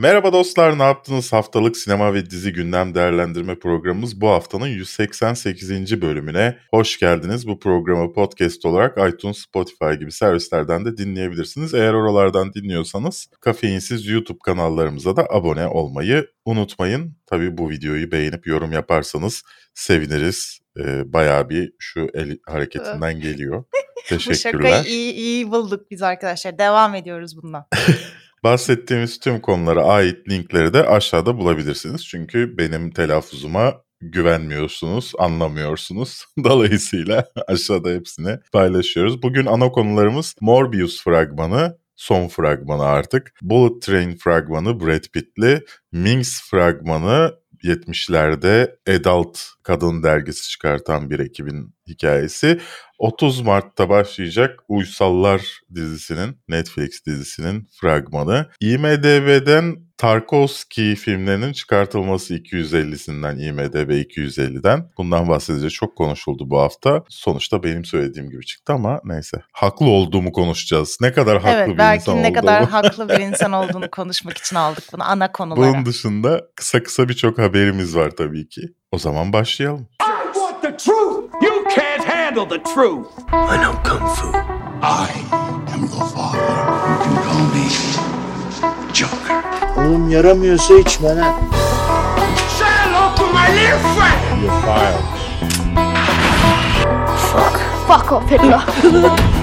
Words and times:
Merhaba 0.00 0.32
dostlar, 0.32 0.78
ne 0.78 0.82
yaptınız? 0.82 1.32
Haftalık 1.32 1.76
sinema 1.76 2.14
ve 2.14 2.30
dizi 2.30 2.52
gündem 2.52 2.94
değerlendirme 2.94 3.58
programımız 3.58 4.20
bu 4.20 4.28
haftanın 4.28 4.66
188. 4.66 6.02
bölümüne 6.02 6.58
hoş 6.70 6.98
geldiniz. 6.98 7.46
Bu 7.46 7.58
programı 7.58 8.12
podcast 8.12 8.64
olarak 8.64 8.98
iTunes, 9.14 9.38
Spotify 9.38 9.92
gibi 9.98 10.12
servislerden 10.12 10.84
de 10.84 10.96
dinleyebilirsiniz. 10.96 11.74
Eğer 11.74 11.92
oralardan 11.92 12.54
dinliyorsanız 12.54 13.26
kafeinsiz 13.40 14.06
YouTube 14.06 14.38
kanallarımıza 14.44 15.16
da 15.16 15.26
abone 15.30 15.66
olmayı 15.66 16.26
unutmayın. 16.44 17.16
Tabii 17.26 17.58
bu 17.58 17.70
videoyu 17.70 18.10
beğenip 18.12 18.46
yorum 18.46 18.72
yaparsanız 18.72 19.42
seviniriz. 19.74 20.60
Ee, 20.78 21.12
bayağı 21.12 21.48
bir 21.48 21.72
şu 21.78 22.08
el 22.14 22.38
hareketinden 22.46 23.20
geliyor. 23.20 23.64
Teşekkürler. 24.06 24.62
Bu 24.64 24.68
şakayı 24.68 24.84
iyi, 24.84 25.12
iyi 25.12 25.50
bulduk 25.50 25.90
biz 25.90 26.02
arkadaşlar. 26.02 26.58
Devam 26.58 26.94
ediyoruz 26.94 27.42
bundan. 27.42 27.66
Bahsettiğimiz 28.44 29.20
tüm 29.20 29.40
konulara 29.40 29.84
ait 29.84 30.28
linkleri 30.28 30.72
de 30.72 30.86
aşağıda 30.86 31.38
bulabilirsiniz. 31.38 32.06
Çünkü 32.06 32.58
benim 32.58 32.90
telaffuzuma 32.90 33.82
güvenmiyorsunuz, 34.00 35.12
anlamıyorsunuz. 35.18 36.24
Dolayısıyla 36.44 37.26
aşağıda 37.48 37.90
hepsini 37.90 38.38
paylaşıyoruz. 38.52 39.22
Bugün 39.22 39.46
ana 39.46 39.72
konularımız 39.72 40.34
Morbius 40.40 41.04
fragmanı, 41.04 41.78
son 41.96 42.28
fragmanı 42.28 42.84
artık. 42.84 43.32
Bullet 43.42 43.82
Train 43.82 44.16
fragmanı 44.16 44.80
Brad 44.80 45.04
Pitt'li, 45.12 45.64
Minx 45.92 46.50
fragmanı 46.50 47.34
70'lerde 47.64 48.76
Adult 48.88 49.38
Kadın 49.62 50.02
dergisi 50.02 50.48
çıkartan 50.48 51.10
bir 51.10 51.18
ekibin 51.18 51.74
hikayesi. 51.90 52.60
30 52.98 53.40
Mart'ta 53.40 53.88
başlayacak 53.88 54.60
Uysallar 54.68 55.60
dizisinin, 55.74 56.38
Netflix 56.48 57.06
dizisinin 57.06 57.68
fragmanı. 57.80 58.46
IMDB'den 58.60 59.76
Tarkovski 60.00 60.94
filmlerinin 60.94 61.52
çıkartılması 61.52 62.34
250'sinden, 62.34 63.42
IMDB 63.42 63.90
250'den. 63.90 64.90
Bundan 64.98 65.28
bahsedince 65.28 65.70
çok 65.70 65.96
konuşuldu 65.96 66.50
bu 66.50 66.58
hafta. 66.58 67.02
Sonuçta 67.08 67.62
benim 67.62 67.84
söylediğim 67.84 68.30
gibi 68.30 68.46
çıktı 68.46 68.72
ama 68.72 69.00
neyse. 69.04 69.36
Haklı 69.52 69.86
olduğumu 69.86 70.32
konuşacağız. 70.32 70.98
Ne 71.00 71.12
kadar 71.12 71.42
haklı 71.42 71.50
evet, 71.50 71.68
bir 71.68 71.78
belki 71.78 72.00
insan 72.00 72.16
ne 72.16 72.20
olduğumu. 72.20 72.34
kadar 72.34 72.64
haklı 72.68 73.08
bir 73.08 73.20
insan 73.20 73.52
olduğunu 73.52 73.90
konuşmak 73.90 74.38
için 74.38 74.56
aldık 74.56 74.84
bunu 74.92 75.02
ana 75.04 75.32
konulara. 75.32 75.72
Bunun 75.72 75.86
dışında 75.86 76.42
kısa 76.56 76.82
kısa 76.82 77.08
birçok 77.08 77.38
haberimiz 77.38 77.96
var 77.96 78.10
tabii 78.10 78.48
ki. 78.48 78.62
O 78.92 78.98
zaman 78.98 79.32
başlayalım. 79.32 79.88
Want 80.62 80.78
the 80.78 80.84
truth. 80.84 81.30
You 81.40 81.66
can't 81.70 82.04
handle 82.04 82.46
the 82.46 82.58
truth. 82.58 83.06
I 83.32 83.56
know 83.62 83.72
Kung 83.84 84.06
Fu. 84.16 84.30
I 84.82 85.10
am 85.72 85.80
your 85.80 86.06
father. 86.08 86.38
You 86.90 86.96
can 87.04 87.16
call 87.26 87.44
me 87.54 87.66
Joker. 88.92 89.42
Oğlum 89.76 90.10
yaramıyorsa 90.10 90.74
içme 90.74 91.16
lan. 91.16 91.34
Say 92.58 92.68
hello 92.68 93.16
to 93.16 93.26
my 93.32 93.48
little 93.54 93.78
friend. 93.94 94.42
Your 94.42 94.60
file. 94.62 95.02
Fuck 97.86 98.12
off 98.12 98.30
Hitler. 98.30 99.30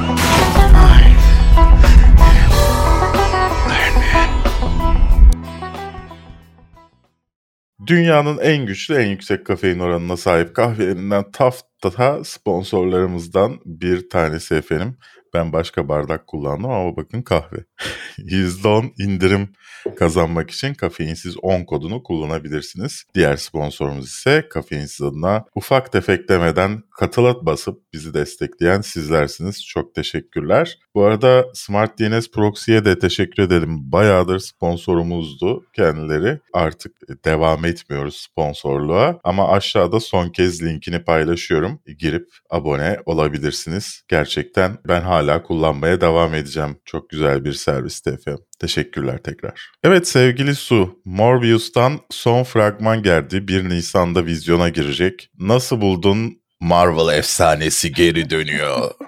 Dünyanın 7.87 8.37
en 8.37 8.65
güçlü, 8.65 8.95
en 8.95 9.07
yüksek 9.07 9.45
kafein 9.45 9.79
oranına 9.79 10.17
sahip 10.17 10.55
kahvelerinden 10.55 11.31
Taft'ta 11.31 12.23
sponsorlarımızdan 12.23 13.59
bir 13.65 14.09
tanesi 14.09 14.55
efendim. 14.55 14.97
Ben 15.33 15.53
başka 15.53 15.89
bardak 15.89 16.27
kullandım 16.27 16.71
ama 16.71 16.97
bakın 16.97 17.21
kahve. 17.21 17.57
%10 18.17 19.03
indirim 19.03 19.49
kazanmak 19.95 20.51
için 20.51 20.73
kafeinsiz 20.73 21.35
10 21.41 21.63
kodunu 21.63 22.03
kullanabilirsiniz. 22.03 23.03
Diğer 23.15 23.35
sponsorumuz 23.35 24.07
ise 24.07 24.47
kafeinsiz 24.49 25.01
adına 25.01 25.45
ufak 25.55 25.91
tefek 25.91 26.29
demeden 26.29 26.83
katılat 26.97 27.45
basıp 27.45 27.81
bizi 27.93 28.13
destekleyen 28.13 28.81
sizlersiniz. 28.81 29.65
Çok 29.65 29.95
teşekkürler. 29.95 30.79
Bu 30.95 31.03
arada 31.03 31.45
Smart 31.53 31.99
DNS 31.99 32.31
Proxy'ye 32.31 32.85
de 32.85 32.99
teşekkür 32.99 33.43
edelim. 33.43 33.91
Bayağıdır 33.91 34.39
sponsorumuzdu 34.39 35.65
kendileri. 35.75 36.39
Artık 36.53 36.91
devam 37.25 37.65
etmiyoruz 37.65 38.15
sponsorluğa. 38.15 39.19
Ama 39.23 39.51
aşağıda 39.51 39.99
son 39.99 40.29
kez 40.29 40.63
linkini 40.63 41.03
paylaşıyorum. 41.03 41.79
Girip 41.99 42.27
abone 42.49 42.99
olabilirsiniz. 43.05 44.03
Gerçekten 44.07 44.77
ben 44.87 45.01
hala 45.01 45.43
kullanmaya 45.43 46.01
devam 46.01 46.33
edeceğim. 46.33 46.77
Çok 46.85 47.09
güzel 47.09 47.45
bir 47.45 47.53
servisti 47.53 48.09
efendim. 48.09 48.43
Teşekkürler 48.59 49.17
tekrar. 49.17 49.71
Evet 49.83 50.07
sevgili 50.07 50.55
Su, 50.55 51.01
Morbius'tan 51.05 51.99
son 52.09 52.43
fragman 52.43 53.03
geldi. 53.03 53.47
1 53.47 53.69
Nisan'da 53.69 54.25
vizyona 54.25 54.69
girecek. 54.69 55.29
Nasıl 55.39 55.81
buldun? 55.81 56.37
Marvel 56.59 57.17
efsanesi 57.17 57.91
geri 57.91 58.29
dönüyor. 58.29 58.91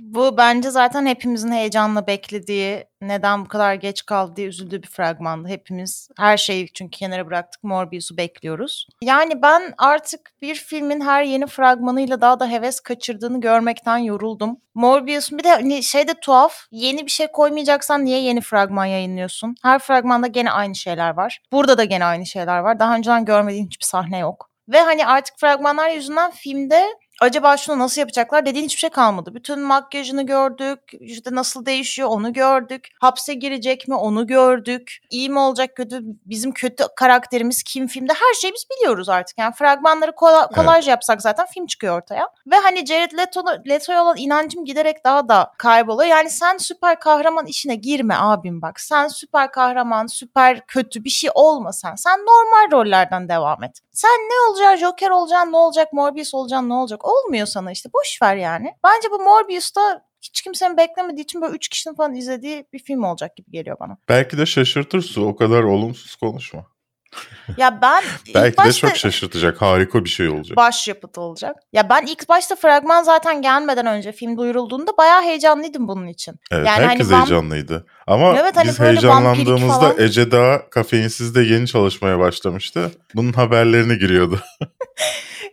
Bu 0.00 0.36
bence 0.36 0.70
zaten 0.70 1.06
hepimizin 1.06 1.52
heyecanla 1.52 2.06
beklediği, 2.06 2.84
neden 3.02 3.44
bu 3.44 3.48
kadar 3.48 3.74
geç 3.74 4.06
kaldı 4.06 4.36
diye 4.36 4.46
üzüldüğü 4.46 4.82
bir 4.82 4.88
fragmandı. 4.88 5.48
Hepimiz 5.48 6.08
her 6.18 6.36
şeyi 6.36 6.72
çünkü 6.72 6.98
kenara 6.98 7.26
bıraktık. 7.26 7.64
Morbius'u 7.64 8.16
bekliyoruz. 8.16 8.86
Yani 9.02 9.42
ben 9.42 9.74
artık 9.78 10.30
bir 10.42 10.54
filmin 10.54 11.00
her 11.00 11.22
yeni 11.22 11.46
fragmanıyla 11.46 12.20
daha 12.20 12.40
da 12.40 12.50
heves 12.50 12.80
kaçırdığını 12.80 13.40
görmekten 13.40 13.98
yoruldum. 13.98 14.56
Morbius'un 14.74 15.38
bir 15.38 15.44
de 15.44 15.50
hani 15.50 15.82
şey 15.82 16.08
de 16.08 16.14
tuhaf. 16.22 16.66
Yeni 16.70 17.06
bir 17.06 17.10
şey 17.10 17.26
koymayacaksan 17.26 18.04
niye 18.04 18.20
yeni 18.20 18.40
fragman 18.40 18.86
yayınlıyorsun? 18.86 19.54
Her 19.62 19.78
fragmanda 19.78 20.26
gene 20.26 20.50
aynı 20.50 20.74
şeyler 20.74 21.10
var. 21.10 21.40
Burada 21.52 21.78
da 21.78 21.84
gene 21.84 22.04
aynı 22.04 22.26
şeyler 22.26 22.58
var. 22.58 22.78
Daha 22.78 22.96
önceden 22.96 23.24
görmediğin 23.24 23.66
hiçbir 23.66 23.84
sahne 23.84 24.18
yok. 24.18 24.50
Ve 24.68 24.80
hani 24.80 25.06
artık 25.06 25.38
fragmanlar 25.38 25.90
yüzünden 25.90 26.30
filmde 26.30 26.86
acaba 27.20 27.56
şunu 27.56 27.78
nasıl 27.78 28.00
yapacaklar 28.00 28.46
dediğin 28.46 28.64
hiçbir 28.64 28.80
şey 28.80 28.90
kalmadı. 28.90 29.34
Bütün 29.34 29.60
makyajını 29.60 30.26
gördük, 30.26 30.80
işte 31.00 31.30
nasıl 31.32 31.66
değişiyor 31.66 32.08
onu 32.08 32.32
gördük. 32.32 32.88
Hapse 33.00 33.34
girecek 33.34 33.88
mi 33.88 33.94
onu 33.94 34.26
gördük. 34.26 34.98
İyi 35.10 35.30
mi 35.30 35.38
olacak 35.38 35.76
kötü 35.76 36.00
bizim 36.26 36.52
kötü 36.52 36.84
karakterimiz 36.96 37.62
kim 37.62 37.86
filmde 37.86 38.12
her 38.12 38.34
şeyi 38.40 38.54
biz 38.54 38.66
biliyoruz 38.70 39.08
artık. 39.08 39.38
Yani 39.38 39.54
fragmanları 39.54 40.14
kola, 40.14 40.46
kolaj 40.48 40.88
yapsak 40.88 41.22
zaten 41.22 41.46
film 41.46 41.66
çıkıyor 41.66 41.96
ortaya. 41.96 42.28
Ve 42.46 42.56
hani 42.56 42.86
Jared 42.86 43.12
Leto, 43.18 43.44
Leto'ya 43.68 44.02
olan 44.02 44.16
inancım 44.16 44.64
giderek 44.64 45.04
daha 45.04 45.28
da 45.28 45.52
kayboluyor. 45.58 46.10
Yani 46.10 46.30
sen 46.30 46.56
süper 46.56 47.00
kahraman 47.00 47.46
işine 47.46 47.74
girme 47.74 48.14
abim 48.18 48.62
bak. 48.62 48.80
Sen 48.80 49.08
süper 49.08 49.50
kahraman, 49.52 50.06
süper 50.06 50.66
kötü 50.66 51.04
bir 51.04 51.10
şey 51.10 51.30
olma 51.34 51.72
sen. 51.72 51.94
Sen 51.94 52.20
normal 52.20 52.72
rollerden 52.72 53.28
devam 53.28 53.62
et. 53.62 53.80
Sen 53.92 54.10
ne 54.10 54.50
olacaksın? 54.50 54.86
Joker 54.86 55.10
olacaksın, 55.10 55.52
ne 55.52 55.56
olacak? 55.56 55.92
Morbius 55.92 56.34
olacaksın, 56.34 56.68
ne 56.68 56.74
olacak? 56.74 57.00
Olmuyor 57.06 57.46
sana 57.46 57.72
işte. 57.72 57.88
Boş 57.94 58.22
ver 58.22 58.36
yani. 58.36 58.74
Bence 58.84 59.10
bu 59.10 59.18
Morbius'ta 59.18 60.02
hiç 60.22 60.42
kimsenin 60.42 60.76
beklemediği 60.76 61.24
için 61.24 61.42
böyle 61.42 61.54
üç 61.54 61.68
kişinin 61.68 61.94
falan 61.94 62.14
izlediği 62.14 62.66
bir 62.72 62.78
film 62.78 63.04
olacak 63.04 63.36
gibi 63.36 63.50
geliyor 63.50 63.76
bana. 63.80 63.96
Belki 64.08 64.38
de 64.38 64.46
şaşırtır 64.46 65.02
Su. 65.02 65.26
O 65.26 65.36
kadar 65.36 65.62
olumsuz 65.62 66.16
konuşma. 66.16 66.66
Ya 67.56 67.78
ben 67.82 68.04
Belki 68.34 68.52
de 68.52 68.56
başta 68.56 68.88
çok 68.88 68.96
şaşırtacak. 68.96 69.62
Harika 69.62 70.04
bir 70.04 70.08
şey 70.08 70.28
olacak. 70.28 70.56
başyapıt 70.56 71.18
olacak. 71.18 71.56
Ya 71.72 71.88
ben 71.88 72.06
ilk 72.06 72.28
başta 72.28 72.56
fragman 72.56 73.02
zaten 73.02 73.42
gelmeden 73.42 73.86
önce 73.86 74.12
film 74.12 74.38
duyurulduğunda 74.38 74.96
bayağı 74.98 75.22
heyecanlıydım 75.22 75.88
bunun 75.88 76.06
için. 76.06 76.34
Evet, 76.50 76.66
yani 76.66 76.86
herkes 76.86 77.10
hani 77.10 77.18
heyecanlıydı. 77.18 77.86
Ama 78.06 78.36
Evet, 78.38 78.56
hani 78.56 78.68
biz 78.68 78.80
heyecanlandığımızda 78.80 79.68
falan. 79.68 79.94
Ece 79.98 80.30
daha 80.30 80.70
kafeinsizde 80.70 81.42
yeni 81.42 81.66
çalışmaya 81.66 82.18
başlamıştı. 82.18 82.90
Bunun 83.14 83.32
haberlerini 83.32 83.98
giriyordu. 83.98 84.40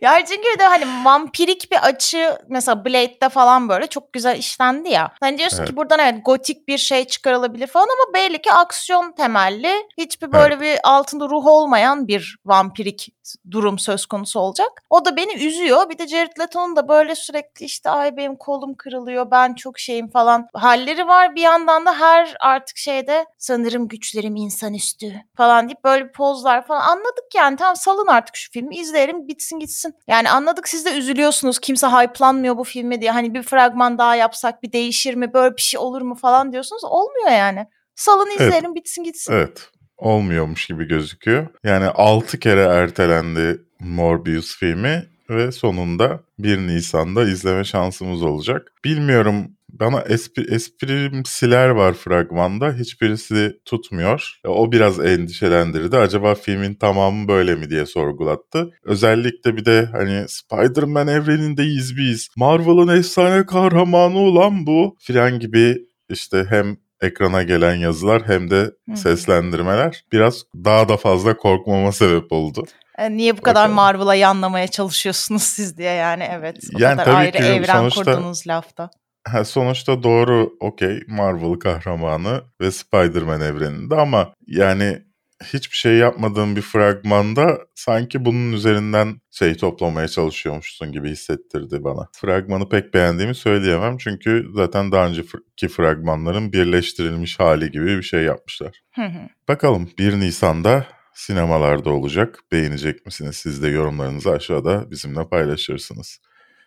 Ya 0.00 0.24
çünkü 0.26 0.58
de 0.58 0.64
hani 0.66 1.04
vampirik 1.04 1.72
bir 1.72 1.86
açı 1.86 2.38
mesela 2.48 2.84
Blade'de 2.84 3.28
falan 3.28 3.68
böyle 3.68 3.86
çok 3.86 4.12
güzel 4.12 4.38
işlendi 4.38 4.88
ya. 4.88 5.12
Hani 5.20 5.38
diyorsun 5.38 5.58
Evet. 5.58 5.68
ki 5.68 5.76
buradan 5.76 5.98
evet 5.98 6.14
gotik 6.24 6.68
bir 6.68 6.78
şey 6.78 7.04
çıkarılabilir 7.04 7.66
falan 7.66 7.84
ama 7.86 8.14
belli 8.14 8.42
ki 8.42 8.52
aksiyon 8.52 9.12
temelli 9.12 9.72
hiçbir 9.98 10.32
böyle 10.32 10.60
bir 10.60 10.78
altında 10.84 11.24
ruh 11.24 11.46
olmayan 11.46 12.08
bir 12.08 12.36
vampirik 12.44 13.08
durum 13.50 13.78
söz 13.78 14.06
konusu 14.06 14.40
olacak. 14.40 14.82
O 14.90 15.04
da 15.04 15.16
beni 15.16 15.44
üzüyor. 15.44 15.90
Bir 15.90 15.98
de 15.98 16.06
Jared 16.06 16.40
Leto'nun 16.40 16.76
da 16.76 16.88
böyle 16.88 17.14
sürekli 17.14 17.66
işte 17.66 17.90
ay 17.90 18.16
benim 18.16 18.36
kolum 18.36 18.74
kırılıyor 18.74 19.30
ben 19.30 19.54
çok 19.54 19.78
şeyim 19.78 20.10
falan 20.10 20.48
halleri 20.54 21.06
var. 21.06 21.34
Bir 21.34 21.42
yandan 21.42 21.86
da 21.86 22.00
her 22.00 22.36
artık 22.40 22.76
şeyde 22.76 23.26
sanırım 23.38 23.88
güçlerim 23.88 24.36
insanüstü 24.36 25.12
falan 25.36 25.68
deyip 25.68 25.84
böyle 25.84 26.12
pozlar 26.12 26.66
falan 26.66 26.80
anladık 26.80 27.34
yani 27.34 27.56
tamam 27.56 27.76
salın 27.76 28.06
artık 28.06 28.36
şu 28.36 28.52
filmi 28.52 28.76
izleyelim 28.76 29.28
bitsin 29.28 29.58
gitsin. 29.58 29.94
Yani 30.06 30.30
anladık 30.30 30.68
siz 30.68 30.84
de 30.84 30.98
üzülüyorsunuz 30.98 31.58
kimse 31.58 31.86
hype'lanmıyor 31.86 32.56
bu 32.56 32.64
filme 32.64 33.00
diye 33.00 33.10
hani 33.10 33.34
bir 33.34 33.42
fragman 33.42 33.98
daha 33.98 34.16
yapsak 34.16 34.62
bir 34.62 34.72
değişir 34.72 35.14
mi 35.14 35.32
böyle 35.32 35.56
bir 35.56 35.62
şey 35.62 35.80
olur 35.80 36.02
mu 36.02 36.14
falan 36.14 36.52
diyorsunuz 36.52 36.84
olmuyor 36.84 37.30
yani. 37.30 37.66
Salın 37.94 38.30
izleyelim 38.30 38.74
bitsin 38.74 39.04
gitsin. 39.04 39.32
evet. 39.32 39.70
Olmuyormuş 39.98 40.66
gibi 40.66 40.84
gözüküyor. 40.88 41.46
Yani 41.64 41.86
6 41.86 42.38
kere 42.38 42.60
ertelendi 42.62 43.62
Morbius 43.80 44.56
filmi 44.56 45.06
ve 45.30 45.52
sonunda 45.52 46.20
1 46.38 46.58
Nisan'da 46.58 47.28
izleme 47.28 47.64
şansımız 47.64 48.22
olacak. 48.22 48.72
Bilmiyorum 48.84 49.50
bana 49.80 50.00
espri, 50.00 50.54
esprimsiler 50.54 51.68
var 51.68 51.94
fragmanda. 51.94 52.72
Hiçbirisi 52.72 53.56
tutmuyor. 53.64 54.40
E, 54.44 54.48
O 54.48 54.72
biraz 54.72 55.00
endişelendirdi. 55.00 55.96
Acaba 55.96 56.34
filmin 56.34 56.74
tamamı 56.74 57.28
böyle 57.28 57.54
mi 57.54 57.70
diye 57.70 57.86
sorgulattı. 57.86 58.70
Özellikle 58.84 59.56
bir 59.56 59.64
de 59.64 59.88
hani 59.92 60.24
Spider-Man 60.28 61.08
evrenindeyiz 61.08 61.96
biz. 61.96 62.28
Marvel'ın 62.36 62.98
efsane 62.98 63.46
kahramanı 63.46 64.18
olan 64.18 64.66
bu 64.66 64.96
filan 65.00 65.38
gibi 65.38 65.78
işte 66.10 66.46
hem 66.48 66.76
ekrana 67.04 67.42
gelen 67.42 67.74
yazılar 67.74 68.22
hem 68.26 68.50
de 68.50 68.70
hı. 68.90 68.96
seslendirmeler 68.96 70.04
biraz 70.12 70.42
daha 70.64 70.88
da 70.88 70.96
fazla 70.96 71.36
korkmama 71.36 71.92
sebep 71.92 72.32
oldu. 72.32 72.64
E, 72.98 73.10
niye 73.16 73.36
bu 73.36 73.40
kadar. 73.42 73.68
Marvel'a 73.68 74.14
yanlamaya 74.14 74.66
çalışıyorsunuz 74.68 75.42
siz 75.42 75.78
diye 75.78 75.92
yani 75.92 76.28
evet. 76.30 76.56
O 76.74 76.78
Yani 76.78 76.92
kadar 76.96 77.04
tabii 77.04 77.16
ayrı 77.16 77.32
ki 77.38 77.42
evren 77.44 77.78
sonuçta- 77.78 78.04
kurdunuz 78.04 78.46
lafta. 78.46 78.90
Ha, 79.28 79.44
sonuçta 79.44 80.02
doğru 80.02 80.50
okey 80.60 81.00
Marvel 81.08 81.58
kahramanı 81.58 82.42
ve 82.60 82.70
Spider-Man 82.70 83.40
evreninde 83.40 83.94
ama 83.94 84.32
yani 84.46 85.02
hiçbir 85.52 85.76
şey 85.76 85.92
yapmadığım 85.96 86.56
bir 86.56 86.62
fragmanda 86.62 87.58
sanki 87.74 88.24
bunun 88.24 88.52
üzerinden 88.52 89.14
şey 89.30 89.54
toplamaya 89.56 90.08
çalışıyormuşsun 90.08 90.92
gibi 90.92 91.10
hissettirdi 91.10 91.84
bana. 91.84 92.08
Fragmanı 92.12 92.68
pek 92.68 92.94
beğendiğimi 92.94 93.34
söyleyemem 93.34 93.98
çünkü 93.98 94.46
zaten 94.54 94.92
daha 94.92 95.06
önceki 95.06 95.68
fragmanların 95.68 96.52
birleştirilmiş 96.52 97.40
hali 97.40 97.70
gibi 97.70 97.86
bir 97.86 98.02
şey 98.02 98.22
yapmışlar. 98.22 98.80
Hı 98.94 99.02
hı. 99.02 99.28
Bakalım 99.48 99.90
1 99.98 100.20
Nisan'da 100.20 100.86
sinemalarda 101.14 101.90
olacak. 101.90 102.38
Beğenecek 102.52 103.06
misiniz? 103.06 103.36
Siz 103.36 103.62
de 103.62 103.68
yorumlarınızı 103.68 104.30
aşağıda 104.30 104.90
bizimle 104.90 105.28
paylaşırsınız. 105.28 106.18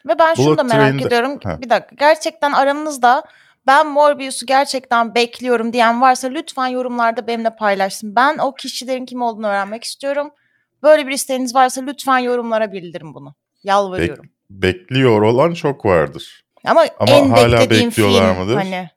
Ve 0.07 0.19
ben 0.19 0.33
şunu 0.33 0.45
Bullet 0.45 0.57
da 0.59 0.63
merak 0.63 0.79
Train'de- 0.91 1.07
ediyorum. 1.07 1.39
Ha. 1.43 1.61
Bir 1.61 1.69
dakika. 1.69 1.95
Gerçekten 1.99 2.51
aranızda 2.51 3.23
ben 3.67 3.87
Morbius'u 3.87 4.45
gerçekten 4.45 5.15
bekliyorum 5.15 5.73
diyen 5.73 6.01
varsa 6.01 6.27
lütfen 6.27 6.67
yorumlarda 6.67 7.27
benimle 7.27 7.55
paylaşsın. 7.55 8.15
Ben 8.15 8.37
o 8.37 8.53
kişilerin 8.53 9.05
kim 9.05 9.21
olduğunu 9.21 9.47
öğrenmek 9.47 9.83
istiyorum. 9.83 10.31
Böyle 10.83 11.07
bir 11.07 11.11
isteğiniz 11.11 11.55
varsa 11.55 11.81
lütfen 11.81 12.17
yorumlara 12.17 12.71
bildirin 12.71 13.13
bunu. 13.13 13.35
Yalvarıyorum. 13.63 14.25
Bekliyor 14.49 15.21
olan 15.21 15.53
çok 15.53 15.85
vardır. 15.85 16.43
Ama, 16.65 16.85
Ama 16.99 17.11
en 17.11 17.29
hala 17.29 17.69
bekliyorlar 17.69 18.33
film 18.33 18.43
mıdır? 18.43 18.55
hani 18.55 18.89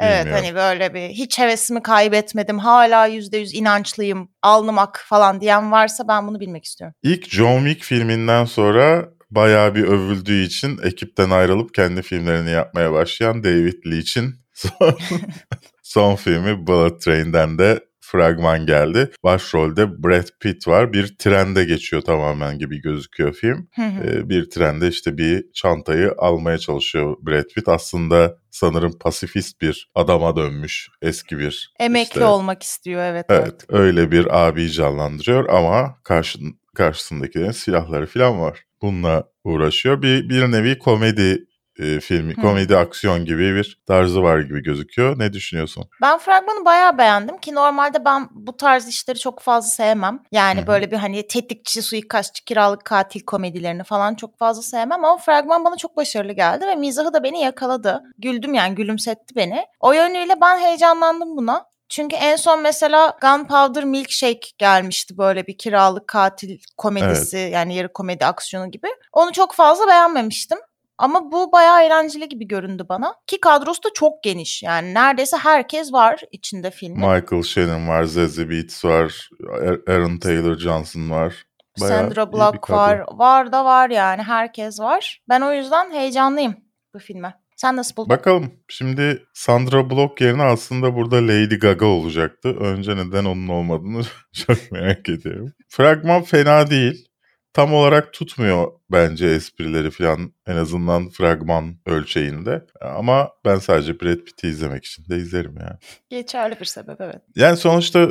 Evet 0.00 0.26
Bilmiyorum. 0.26 0.44
hani 0.44 0.54
böyle 0.54 0.94
bir 0.94 1.08
hiç 1.08 1.38
hevesimi 1.38 1.82
kaybetmedim. 1.82 2.58
Hala 2.58 3.06
yüzde 3.06 3.38
yüz 3.38 3.54
inançlıyım. 3.54 4.28
Alnım 4.42 4.78
ak 4.78 5.04
falan 5.08 5.40
diyen 5.40 5.72
varsa 5.72 6.08
ben 6.08 6.28
bunu 6.28 6.40
bilmek 6.40 6.64
istiyorum. 6.64 6.94
İlk 7.02 7.28
John 7.30 7.58
Wick 7.58 7.84
filminden 7.84 8.44
sonra 8.44 9.08
bayağı 9.30 9.74
bir 9.74 9.84
övüldüğü 9.84 10.42
için 10.42 10.78
ekipten 10.82 11.30
ayrılıp 11.30 11.74
kendi 11.74 12.02
filmlerini 12.02 12.50
yapmaya 12.50 12.92
başlayan 12.92 13.44
David 13.44 13.86
Leitch'in 13.86 14.34
son, 14.54 14.98
son 15.82 16.16
filmi 16.16 16.66
Bullet 16.66 17.00
Train'den 17.00 17.58
de 17.58 17.88
fragman 18.10 18.66
geldi. 18.66 19.10
Başrolde 19.24 20.02
Brad 20.02 20.28
Pitt 20.40 20.68
var. 20.68 20.92
Bir 20.92 21.16
trende 21.18 21.64
geçiyor 21.64 22.02
tamamen 22.02 22.58
gibi 22.58 22.80
gözüküyor 22.80 23.32
film. 23.32 23.68
Ee, 23.78 24.28
bir 24.28 24.50
trende 24.50 24.88
işte 24.88 25.18
bir 25.18 25.52
çantayı 25.52 26.14
almaya 26.18 26.58
çalışıyor 26.58 27.16
Brad 27.22 27.48
Pitt. 27.54 27.68
Aslında 27.68 28.36
sanırım 28.50 28.98
pasifist 28.98 29.60
bir 29.60 29.90
adama 29.94 30.36
dönmüş 30.36 30.88
eski 31.02 31.38
bir. 31.38 31.72
Emekli 31.80 32.02
işte- 32.02 32.24
olmak 32.24 32.62
istiyor 32.62 33.02
evet. 33.02 33.26
evet. 33.28 33.42
Evet 33.44 33.64
öyle 33.68 34.10
bir 34.10 34.46
abi 34.46 34.70
canlandırıyor 34.72 35.48
ama 35.48 35.96
karşın, 36.04 36.60
karşısındakilerin 36.74 37.50
silahları 37.50 38.06
falan 38.06 38.40
var. 38.40 38.67
Bununla 38.82 39.24
uğraşıyor. 39.44 40.02
Bir, 40.02 40.28
bir 40.28 40.52
nevi 40.52 40.78
komedi 40.78 41.48
e, 41.78 42.00
filmi, 42.00 42.36
Hı. 42.36 42.40
komedi 42.40 42.76
aksiyon 42.76 43.24
gibi 43.24 43.54
bir 43.54 43.78
tarzı 43.86 44.22
var 44.22 44.40
gibi 44.40 44.62
gözüküyor. 44.62 45.18
Ne 45.18 45.32
düşünüyorsun? 45.32 45.84
Ben 46.02 46.18
fragmanı 46.18 46.64
bayağı 46.64 46.98
beğendim 46.98 47.38
ki 47.38 47.54
normalde 47.54 48.04
ben 48.04 48.28
bu 48.30 48.56
tarz 48.56 48.88
işleri 48.88 49.18
çok 49.18 49.40
fazla 49.40 49.68
sevmem. 49.68 50.22
Yani 50.32 50.62
Hı 50.62 50.66
böyle 50.66 50.90
bir 50.90 50.96
hani 50.96 51.26
tetikçi, 51.26 51.82
suikastçı, 51.82 52.44
kiralık 52.44 52.84
katil 52.84 53.20
komedilerini 53.20 53.84
falan 53.84 54.14
çok 54.14 54.38
fazla 54.38 54.62
sevmem 54.62 55.04
ama 55.04 55.16
fragman 55.16 55.64
bana 55.64 55.76
çok 55.76 55.96
başarılı 55.96 56.32
geldi 56.32 56.66
ve 56.66 56.74
mizahı 56.74 57.12
da 57.12 57.22
beni 57.22 57.40
yakaladı. 57.40 58.02
Güldüm 58.18 58.54
yani 58.54 58.74
gülümsetti 58.74 59.36
beni. 59.36 59.64
O 59.80 59.92
yönüyle 59.92 60.34
ben 60.40 60.58
heyecanlandım 60.58 61.36
buna. 61.36 61.64
Çünkü 61.88 62.16
en 62.16 62.36
son 62.36 62.62
mesela 62.62 63.16
Gunpowder 63.20 63.84
Milkshake 63.84 64.48
gelmişti 64.58 65.18
böyle 65.18 65.46
bir 65.46 65.58
kiralık 65.58 66.08
katil 66.08 66.58
komedisi 66.76 67.36
yani 67.52 67.74
yarı 67.74 67.92
komedi 67.92 68.26
aksiyonu 68.26 68.70
gibi. 68.70 68.88
Onu 69.12 69.32
çok 69.32 69.54
fazla 69.54 69.86
beğenmemiştim. 69.86 70.58
Ama 70.98 71.32
bu 71.32 71.52
bayağı 71.52 71.82
eğlenceli 71.82 72.28
gibi 72.28 72.48
göründü 72.48 72.86
bana. 72.88 73.14
Ki 73.26 73.40
kadrosu 73.40 73.82
da 73.82 73.88
çok 73.94 74.22
geniş. 74.22 74.62
Yani 74.62 74.94
neredeyse 74.94 75.36
herkes 75.36 75.92
var 75.92 76.20
içinde 76.32 76.70
filmin. 76.70 77.08
Michael 77.10 77.42
Shannon 77.42 77.88
var, 77.88 78.04
Zazie 78.04 78.50
Beetz 78.50 78.84
var, 78.84 79.28
Er- 79.62 79.94
Aaron 79.94 80.18
Taylor 80.18 80.58
Johnson 80.58 81.10
var. 81.10 81.34
Bayağı 81.80 81.98
Sandra 82.00 82.32
Bullock 82.32 82.70
var. 82.70 83.02
Var 83.12 83.52
da 83.52 83.64
var 83.64 83.90
yani. 83.90 84.22
Herkes 84.22 84.80
var. 84.80 85.22
Ben 85.28 85.40
o 85.40 85.52
yüzden 85.52 85.90
heyecanlıyım 85.90 86.56
bu 86.94 86.98
filme. 86.98 87.34
Sen 87.58 87.76
nasıl 87.76 87.96
buldun? 87.96 88.10
Bakalım. 88.10 88.50
Şimdi 88.68 89.26
Sandra 89.34 89.90
Bullock 89.90 90.20
yerine 90.20 90.42
aslında 90.42 90.94
burada 90.94 91.16
Lady 91.16 91.54
Gaga 91.58 91.86
olacaktı. 91.86 92.48
Önce 92.48 92.96
neden 92.96 93.24
onun 93.24 93.48
olmadığını 93.48 94.02
çok 94.46 94.72
merak 94.72 95.08
ediyorum. 95.08 95.52
Fragman 95.68 96.22
fena 96.22 96.70
değil. 96.70 97.04
Tam 97.52 97.74
olarak 97.74 98.12
tutmuyor 98.12 98.72
bence 98.90 99.26
esprileri 99.26 99.90
falan 99.90 100.32
en 100.46 100.56
azından 100.56 101.08
fragman 101.08 101.76
ölçeğinde. 101.86 102.66
Ama 102.80 103.30
ben 103.44 103.58
sadece 103.58 104.00
Brad 104.00 104.18
Pitt'i 104.18 104.48
izlemek 104.48 104.84
için 104.84 105.08
de 105.08 105.16
izlerim 105.16 105.54
yani. 105.60 105.78
Geçerli 106.10 106.60
bir 106.60 106.64
sebep 106.64 107.00
evet. 107.00 107.22
Yani 107.36 107.56
sonuçta 107.56 108.00
e, 108.00 108.08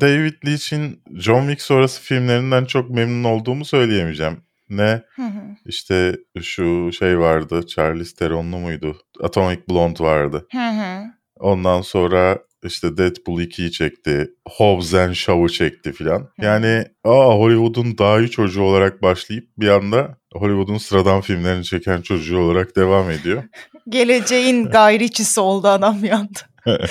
David 0.00 0.34
Leitch'in 0.46 1.02
John 1.14 1.40
Wick 1.40 1.62
sonrası 1.62 2.02
filmlerinden 2.02 2.64
çok 2.64 2.90
memnun 2.90 3.24
olduğumu 3.24 3.64
söyleyemeyeceğim. 3.64 4.47
Ne 4.70 5.02
Hı 5.16 5.22
hı. 5.22 5.56
işte 5.66 6.16
şu 6.42 6.92
şey 6.92 7.18
vardı 7.18 7.66
Charlize 7.66 8.14
Theron'lu 8.14 8.58
muydu? 8.58 8.96
Atomic 9.22 9.60
Blonde 9.70 10.04
vardı. 10.04 10.46
Hı 10.52 10.68
hı. 10.68 11.04
Ondan 11.40 11.80
sonra 11.80 12.38
işte 12.64 12.96
Deadpool 12.96 13.40
2'yi 13.40 13.72
çekti. 13.72 14.30
Hobbs 14.48 14.94
and 14.94 15.12
Shaw'ı 15.14 15.48
çekti 15.48 15.92
filan. 15.92 16.28
Yani 16.38 16.84
aa 17.04 17.34
Hollywood'un 17.34 17.98
daha 17.98 18.18
iyi 18.20 18.30
çocuğu 18.30 18.62
olarak 18.62 19.02
başlayıp 19.02 19.48
bir 19.58 19.68
anda 19.68 20.16
Hollywood'un 20.34 20.78
sıradan 20.78 21.20
filmlerini 21.20 21.64
çeken 21.64 22.02
çocuğu 22.02 22.38
olarak 22.38 22.76
devam 22.76 23.10
ediyor. 23.10 23.42
Geleceğin 23.88 24.64
gayriçisi 24.66 25.40
oldu 25.40 25.68
adam 25.68 26.02
bir 26.02 26.10
anda. 26.10 26.38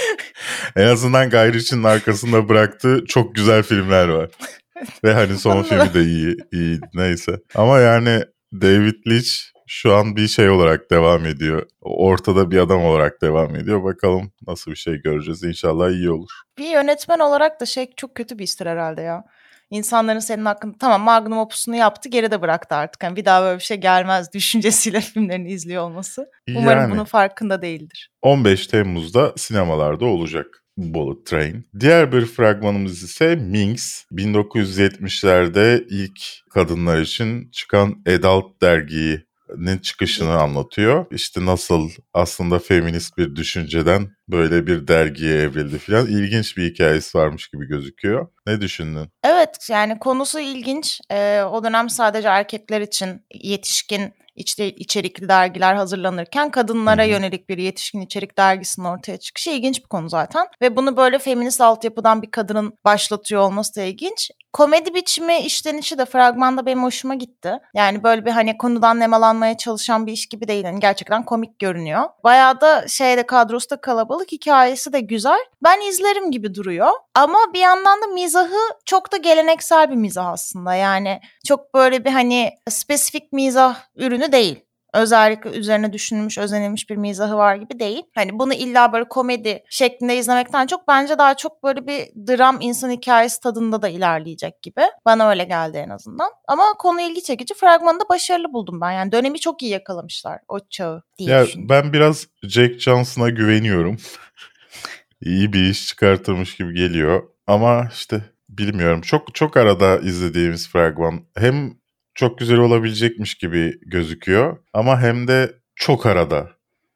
en 0.76 0.88
azından 0.88 1.30
Guy 1.30 1.54
Ritchie'nin 1.54 1.84
arkasında 1.84 2.50
bıraktığı 2.50 3.06
çok 3.08 3.36
güzel 3.36 3.64
filmler 3.64 4.08
var. 4.08 4.30
Ve 5.04 5.14
hani 5.14 5.38
son 5.38 5.64
filmi 5.64 5.94
de 5.94 6.04
iyi, 6.04 6.36
iyi 6.54 6.80
neyse. 6.94 7.40
Ama 7.56 7.80
yani 7.80 8.24
David 8.54 8.96
Leitch 9.08 9.32
şu 9.68 9.96
an 9.96 10.16
bir 10.16 10.28
şey 10.28 10.50
olarak 10.50 10.92
devam 10.92 11.26
ediyor. 11.26 11.68
Ortada 11.82 12.52
bir 12.52 12.58
adam 12.58 12.86
olarak 12.86 13.22
devam 13.22 13.56
ediyor. 13.56 13.84
Bakalım 13.84 14.32
nasıl 14.48 14.72
bir 14.72 14.76
şey 14.76 15.02
göreceğiz. 15.02 15.44
İnşallah 15.44 15.90
iyi 15.90 16.12
olur. 16.12 16.30
Bir 16.58 16.70
yönetmen 16.70 17.20
olarak 17.20 17.62
da 17.62 17.66
şey 17.66 17.90
çok 17.98 18.16
kötü 18.16 18.40
bir 18.40 18.44
istir 18.44 18.66
herhalde 18.66 19.02
ya. 19.02 19.24
İnsanların 19.70 20.20
senin 20.20 20.46
hakkında 20.46 20.76
tamam 20.80 21.02
magnum 21.02 21.38
opusunu 21.38 21.76
yaptı 21.76 22.10
geride 22.10 22.42
bıraktı 22.42 22.76
artık. 22.76 23.04
Hani 23.04 23.16
bir 23.16 23.26
daha 23.26 23.42
böyle 23.42 23.60
bir 23.60 23.64
şey 23.64 23.78
gelmez 23.78 24.28
düşüncesiyle 24.34 25.02
filmlerini 25.02 25.52
izliyor 25.52 25.84
olması. 25.84 26.26
Umarım 26.56 26.82
Yani. 26.82 26.92
bunun 26.92 27.04
farkında 27.04 27.62
değildir. 27.62 28.10
15 28.22 28.68
Temmuz'da 28.68 29.34
sinemalarda 29.38 30.06
olacak 30.06 30.64
Bullet 30.78 31.26
Train. 31.26 31.66
Diğer 31.80 32.12
bir 32.12 32.26
fragmanımız 32.26 33.04
ise 33.04 33.36
Minx. 33.36 34.04
1970'lerde 34.12 35.86
ilk 35.90 36.20
kadınlar 36.50 37.02
için 37.02 37.50
çıkan 37.52 38.04
Adult 38.08 38.62
derginin 38.62 39.78
çıkışını 39.82 40.34
anlatıyor. 40.34 41.06
İşte 41.12 41.46
nasıl 41.46 41.90
aslında 42.14 42.60
feminist 42.60 43.18
bir 43.18 43.36
düşünceden 43.36 44.17
böyle 44.30 44.68
bir 44.68 44.88
dergiye 44.88 45.42
evrildi 45.42 45.78
filan. 45.78 46.08
İlginç 46.08 46.58
bir 46.58 46.72
hikayesi 46.72 47.18
varmış 47.18 47.48
gibi 47.48 47.68
gözüküyor. 47.68 48.28
Ne 48.48 48.62
düşündün? 48.62 49.10
Evet 49.24 49.68
yani 49.70 50.00
konusu 50.00 50.40
ilginç. 50.40 51.02
Ee, 51.12 51.42
o 51.42 51.64
dönem 51.64 51.90
sadece 51.90 52.28
erkekler 52.28 52.82
için 52.82 53.26
yetişkin 53.34 54.14
içte, 54.38 54.72
içerikli 54.72 55.30
dergiler 55.30 55.76
hazırlanırken 55.76 56.52
kadınlara 56.52 57.02
Hı 57.02 57.06
hı. 57.06 57.12
yönelik 57.12 57.50
bir 57.50 57.58
yetişkin 57.58 58.02
içerik 58.02 58.38
dergisinin 58.38 58.86
ortaya 58.86 59.18
çıkışı 59.18 59.50
ilginç 59.50 59.84
bir 59.84 59.88
konu 59.88 60.10
zaten. 60.10 60.48
Ve 60.62 60.76
bunu 60.76 60.98
böyle 60.98 61.20
feminist 61.20 61.62
altyapıdan 61.62 62.22
bir 62.22 62.32
kadının 62.32 62.74
başlatıyor 62.86 63.42
olması 63.42 63.76
da 63.76 63.82
ilginç. 63.82 64.32
Komedi 64.54 64.94
biçimi 64.94 65.40
işlenişi 65.40 65.98
de 65.98 66.06
fragmanda 66.06 66.66
benim 66.66 66.84
hoşuma 66.84 67.16
gitti. 67.16 67.54
Yani 67.76 68.04
böyle 68.04 68.26
bir 68.26 68.32
hani 68.32 68.58
konudan 68.58 69.00
nemalanmaya 69.00 69.58
çalışan 69.58 70.08
bir 70.08 70.12
iş 70.12 70.26
gibi 70.26 70.48
değil. 70.48 70.64
Yani 70.64 70.80
gerçekten 70.80 71.26
komik 71.26 71.60
görünüyor. 71.60 72.04
Bayağı 72.24 72.62
da 72.62 72.88
şeyde 72.88 73.26
kadrosu 73.26 73.70
da 73.70 73.82
kalabalık, 73.82 74.17
hikayesi 74.24 74.94
de 74.94 75.00
güzel. 75.00 75.40
Ben 75.64 75.82
izlerim 75.90 76.32
gibi 76.32 76.56
duruyor. 76.56 76.92
Ama 77.16 77.40
bir 77.54 77.60
yandan 77.60 78.02
da 78.02 78.08
mizahı 78.08 78.60
çok 78.86 79.12
da 79.12 79.18
geleneksel 79.18 79.90
bir 79.90 79.96
mizah 79.96 80.28
aslında. 80.28 80.76
Yani 80.76 81.20
çok 81.48 81.74
böyle 81.74 82.06
bir 82.06 82.12
hani 82.12 82.52
spesifik 82.70 83.34
mizah 83.34 83.76
ürünü 83.96 84.32
değil. 84.32 84.67
Özellikle 84.94 85.50
üzerine 85.50 85.94
düşünülmüş, 85.94 86.38
özenilmiş 86.38 86.90
bir 86.90 86.96
mizahı 86.96 87.38
var 87.38 87.56
gibi 87.56 87.80
değil. 87.80 88.04
Hani 88.16 88.40
bunu 88.40 88.54
illa 88.54 88.94
böyle 88.94 89.08
komedi 89.08 89.64
şeklinde 89.70 90.18
izlemekten 90.18 90.68
çok 90.68 90.88
bence 90.88 91.18
daha 91.18 91.34
çok 91.38 91.64
böyle 91.64 91.88
bir 91.88 92.08
dram 92.28 92.58
insan 92.62 92.90
hikayesi 92.92 93.40
tadında 93.42 93.82
da 93.82 93.90
ilerleyecek 93.90 94.62
gibi. 94.62 94.82
Bana 95.06 95.30
öyle 95.30 95.44
geldi 95.44 95.78
en 95.78 95.90
azından. 95.90 96.30
Ama 96.48 96.64
konu 96.80 97.02
ilgi 97.02 97.24
çekici. 97.24 97.54
Fragmanı 97.54 98.00
da 98.00 98.04
başarılı 98.10 98.54
buldum 98.54 98.82
ben. 98.82 98.92
Yani 98.92 99.12
dönemi 99.12 99.40
çok 99.40 99.62
iyi 99.64 99.72
yakalamışlar 99.72 100.40
o 100.48 100.60
çağı 100.70 101.04
diye 101.18 101.30
Ya 101.30 101.46
düşündüm. 101.46 101.70
ben 101.70 101.94
biraz 101.94 102.28
Jack 102.44 102.80
Johnson'a 102.80 103.30
güveniyorum. 103.30 103.98
İyi 105.22 105.54
bir 105.54 105.70
iş 105.70 105.88
çıkartılmış 105.88 106.56
gibi 106.56 106.74
geliyor. 106.74 107.24
Ama 107.48 107.90
işte 107.94 108.22
bilmiyorum. 108.50 109.02
Çok 109.02 109.36
çok 109.36 109.58
arada 109.58 109.98
izlediğimiz 110.00 110.70
fragman 110.70 111.20
hem 111.38 111.77
çok 112.18 112.38
güzel 112.38 112.58
olabilecekmiş 112.58 113.36
gibi 113.36 113.80
gözüküyor 113.82 114.58
ama 114.74 115.02
hem 115.02 115.28
de 115.28 115.54
çok 115.76 116.06
arada 116.06 116.50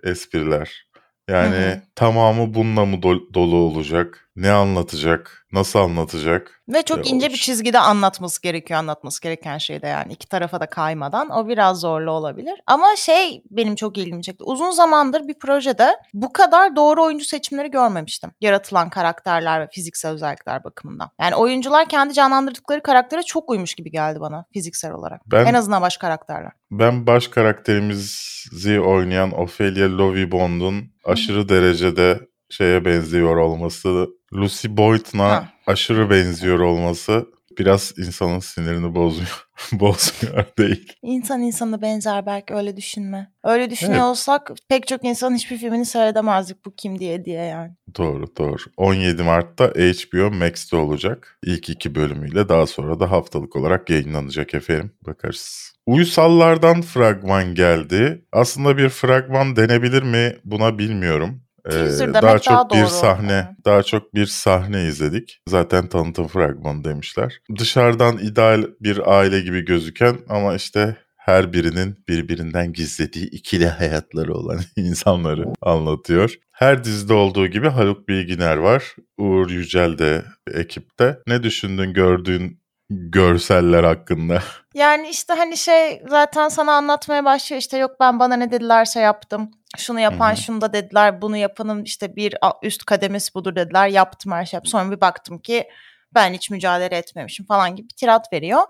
espriler. 0.04 0.88
Yani 1.28 1.56
Hı 1.56 1.72
hı. 1.72 1.82
Tamamı 2.02 2.54
bununla 2.54 2.86
mı 2.86 2.96
dol- 2.96 3.34
dolu 3.34 3.56
olacak? 3.56 4.30
Ne 4.36 4.52
anlatacak? 4.52 5.46
Nasıl 5.52 5.80
anlatacak? 5.80 6.62
Ve 6.70 6.82
çok 6.82 7.12
ince 7.12 7.30
bir 7.30 7.38
çizgide 7.38 7.80
anlatması 7.80 8.42
gerekiyor 8.42 8.80
anlatması 8.80 9.22
gereken 9.22 9.58
şeyde 9.58 9.88
yani 9.88 10.14
iki 10.14 10.28
tarafa 10.28 10.60
da 10.60 10.66
kaymadan 10.66 11.30
o 11.30 11.48
biraz 11.48 11.80
zorlu 11.80 12.12
olabilir. 12.12 12.62
Ama 12.68 12.96
şey 12.96 13.44
benim 13.52 13.76
çok 13.76 13.98
ilgimi 13.98 14.24
çekti. 14.24 14.44
Uzun 14.44 14.72
zamandır 14.72 15.28
bir 15.28 15.40
projede 15.40 15.96
bu 16.14 16.34
kadar 16.34 16.76
doğru 16.76 17.04
oyuncu 17.04 17.26
seçimleri 17.26 17.72
görmemiştim. 17.72 18.32
Yaratılan 18.42 18.90
karakterler 18.90 19.62
ve 19.62 19.68
fiziksel 19.72 20.12
özellikler 20.12 20.64
bakımından. 20.64 21.10
Yani 21.20 21.36
oyuncular 21.36 21.88
kendi 21.88 22.14
canlandırdıkları 22.14 22.84
karaktere 22.84 23.24
çok 23.24 23.50
uymuş 23.50 23.76
gibi 23.76 23.92
geldi 23.92 24.20
bana 24.20 24.46
fiziksel 24.54 24.92
olarak. 24.92 25.22
Ben 25.32 25.46
En 25.46 25.54
azından 25.54 25.82
baş 25.82 25.98
karakterler. 25.98 26.52
Ben 26.72 27.08
baş 27.08 27.28
karakterimizi 27.28 28.80
oynayan 28.80 29.40
Ophelia 29.40 29.98
Lovibond'un 29.98 30.92
aşırı 31.06 31.50
derecede 31.98 32.28
şeye 32.50 32.86
benziyor 32.86 33.38
olması, 33.38 34.08
Lucy 34.34 34.68
Boyd'una 34.70 35.24
Ha. 35.30 35.50
aşırı 35.68 36.10
benziyor 36.10 36.60
olması 36.60 37.26
biraz 37.60 37.94
insanın 37.98 38.40
sinirini 38.40 38.96
bozuyor. 38.96 39.48
Bozmuyor 39.72 40.46
değil. 40.58 40.94
İnsan 41.02 41.42
insana 41.42 41.82
benzer 41.82 42.26
belki 42.26 42.54
öyle 42.54 42.78
düşünme. 42.78 43.32
Öyle 43.44 43.70
düşünüyor 43.70 43.96
Evet. 43.98 44.10
olsak 44.10 44.52
pek 44.70 44.88
çok 44.88 45.04
insanın 45.06 45.36
hiçbir 45.36 45.58
filmini 45.58 45.86
seyredemezdik 45.86 46.66
bu 46.66 46.76
kim 46.76 47.00
diye 47.00 47.26
diye 47.26 47.44
yani. 47.44 47.72
Doğru 47.98 48.26
doğru. 48.38 48.56
17 48.78 49.24
Mart'ta 49.24 49.68
HBO 49.68 50.32
Max'te 50.32 50.76
olacak. 50.78 51.40
İlk 51.44 51.70
iki 51.70 51.96
bölümüyle 51.96 52.50
daha 52.50 52.68
sonra 52.68 53.00
da 53.00 53.12
haftalık 53.12 53.56
olarak 53.56 53.90
yayınlanacak 53.90 54.54
efendim. 54.54 54.92
Bakarız. 55.08 55.74
Uysallardan 55.86 56.82
fragman 56.82 57.56
geldi. 57.56 58.26
Aslında 58.32 58.78
bir 58.78 58.90
fragman 58.90 59.56
denebilir 59.56 60.04
mi 60.04 60.36
buna 60.46 60.78
bilmiyorum. 60.78 61.42
Ee, 61.66 61.70
Teaser 61.70 62.14
daha 62.14 62.22
demek 62.22 62.44
çok 62.44 62.54
daha 62.54 62.70
bir 62.70 62.82
doğru. 62.82 62.90
sahne, 62.90 63.34
Evet. 63.34 63.66
daha 63.66 63.84
çok 63.84 64.14
bir 64.16 64.26
sahne 64.26 64.84
izledik. 64.88 65.42
Zaten 65.48 65.88
tanıtım 65.88 66.28
fragmanı 66.28 66.84
demişler. 66.84 67.40
Dışarıdan 67.60 68.18
ideal 68.18 68.64
bir 68.82 69.18
aile 69.18 69.42
gibi 69.42 69.66
gözüken 69.66 70.18
ama 70.30 70.56
işte 70.56 70.98
her 71.18 71.54
birinin 71.54 72.04
birbirinden 72.10 72.74
gizlediği 72.74 73.26
ikili 73.30 73.68
hayatları 73.68 74.34
olan 74.34 74.60
insanları 74.78 75.46
anlatıyor. 75.62 76.34
Her 76.52 76.84
dizide 76.84 77.14
olduğu 77.14 77.48
gibi 77.48 77.70
Haluk 77.70 78.08
Bilginer 78.10 78.58
var. 78.58 78.96
Uğur 79.18 79.50
Yücel 79.50 79.98
de 79.98 80.26
ekipte. 80.54 81.18
Ne 81.28 81.44
düşündün 81.44 81.94
gördüğün 81.94 82.61
görseller 82.92 83.84
hakkında? 83.84 84.44
Yani 84.74 85.10
işte 85.10 85.34
hani 85.34 85.58
şey 85.58 86.02
zaten 86.10 86.50
sana 86.50 86.74
anlatmaya 86.74 87.26
başlıyor 87.26 87.62
işte 87.62 87.78
yok 87.78 87.92
ben 88.00 88.20
bana 88.20 88.36
ne 88.36 88.52
dedilerse 88.52 89.00
yaptım. 89.00 89.52
Şunu 89.78 90.00
yapan 90.00 90.30
Hı 90.30 90.34
hı. 90.34 90.38
şunu 90.38 90.62
da 90.62 90.74
dediler. 90.74 91.22
Bunu 91.22 91.38
yapanın 91.38 91.84
işte 91.84 92.16
bir 92.16 92.36
üst 92.64 92.86
kademesi 92.86 93.34
budur 93.34 93.56
dediler. 93.56 93.88
Yaptım 93.88 94.32
her 94.32 94.46
şey. 94.46 94.60
Sonra 94.64 94.92
bir 94.92 95.02
baktım 95.02 95.40
ki 95.40 95.68
ben 96.16 96.34
hiç 96.34 96.50
mücadele 96.50 96.98
etmemişim 96.98 97.46
falan 97.46 97.76
gibi 97.76 97.90
bir 97.90 97.96
tirat 97.96 98.34
veriyor. 98.34 98.62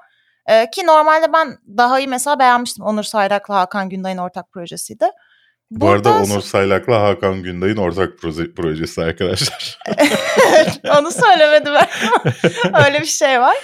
Ee, 0.49 0.69
ki 0.71 0.85
normalde 0.87 1.33
ben 1.33 1.57
daha 1.77 1.99
iyi 1.99 2.07
mesela 2.07 2.39
beğenmiştim. 2.39 2.85
Onur 2.85 3.03
Saydak'la 3.03 3.55
Hakan 3.59 3.89
Günday'ın 3.89 4.17
ortak 4.17 4.51
projesiydi. 4.51 5.05
Bu 5.71 5.89
arada 5.89 6.09
Burada- 6.09 6.23
Onur 6.33 6.41
Saylak'la 6.41 7.01
Hakan 7.01 7.43
Günday'ın 7.43 7.77
ortak 7.77 8.17
proje, 8.21 8.53
projesi 8.53 9.03
arkadaşlar. 9.03 9.79
Onu 10.99 11.11
söylemedim 11.11 11.73
ben. 11.73 11.87
Öyle 12.85 13.01
bir 13.01 13.05
şey 13.05 13.41
var. 13.41 13.57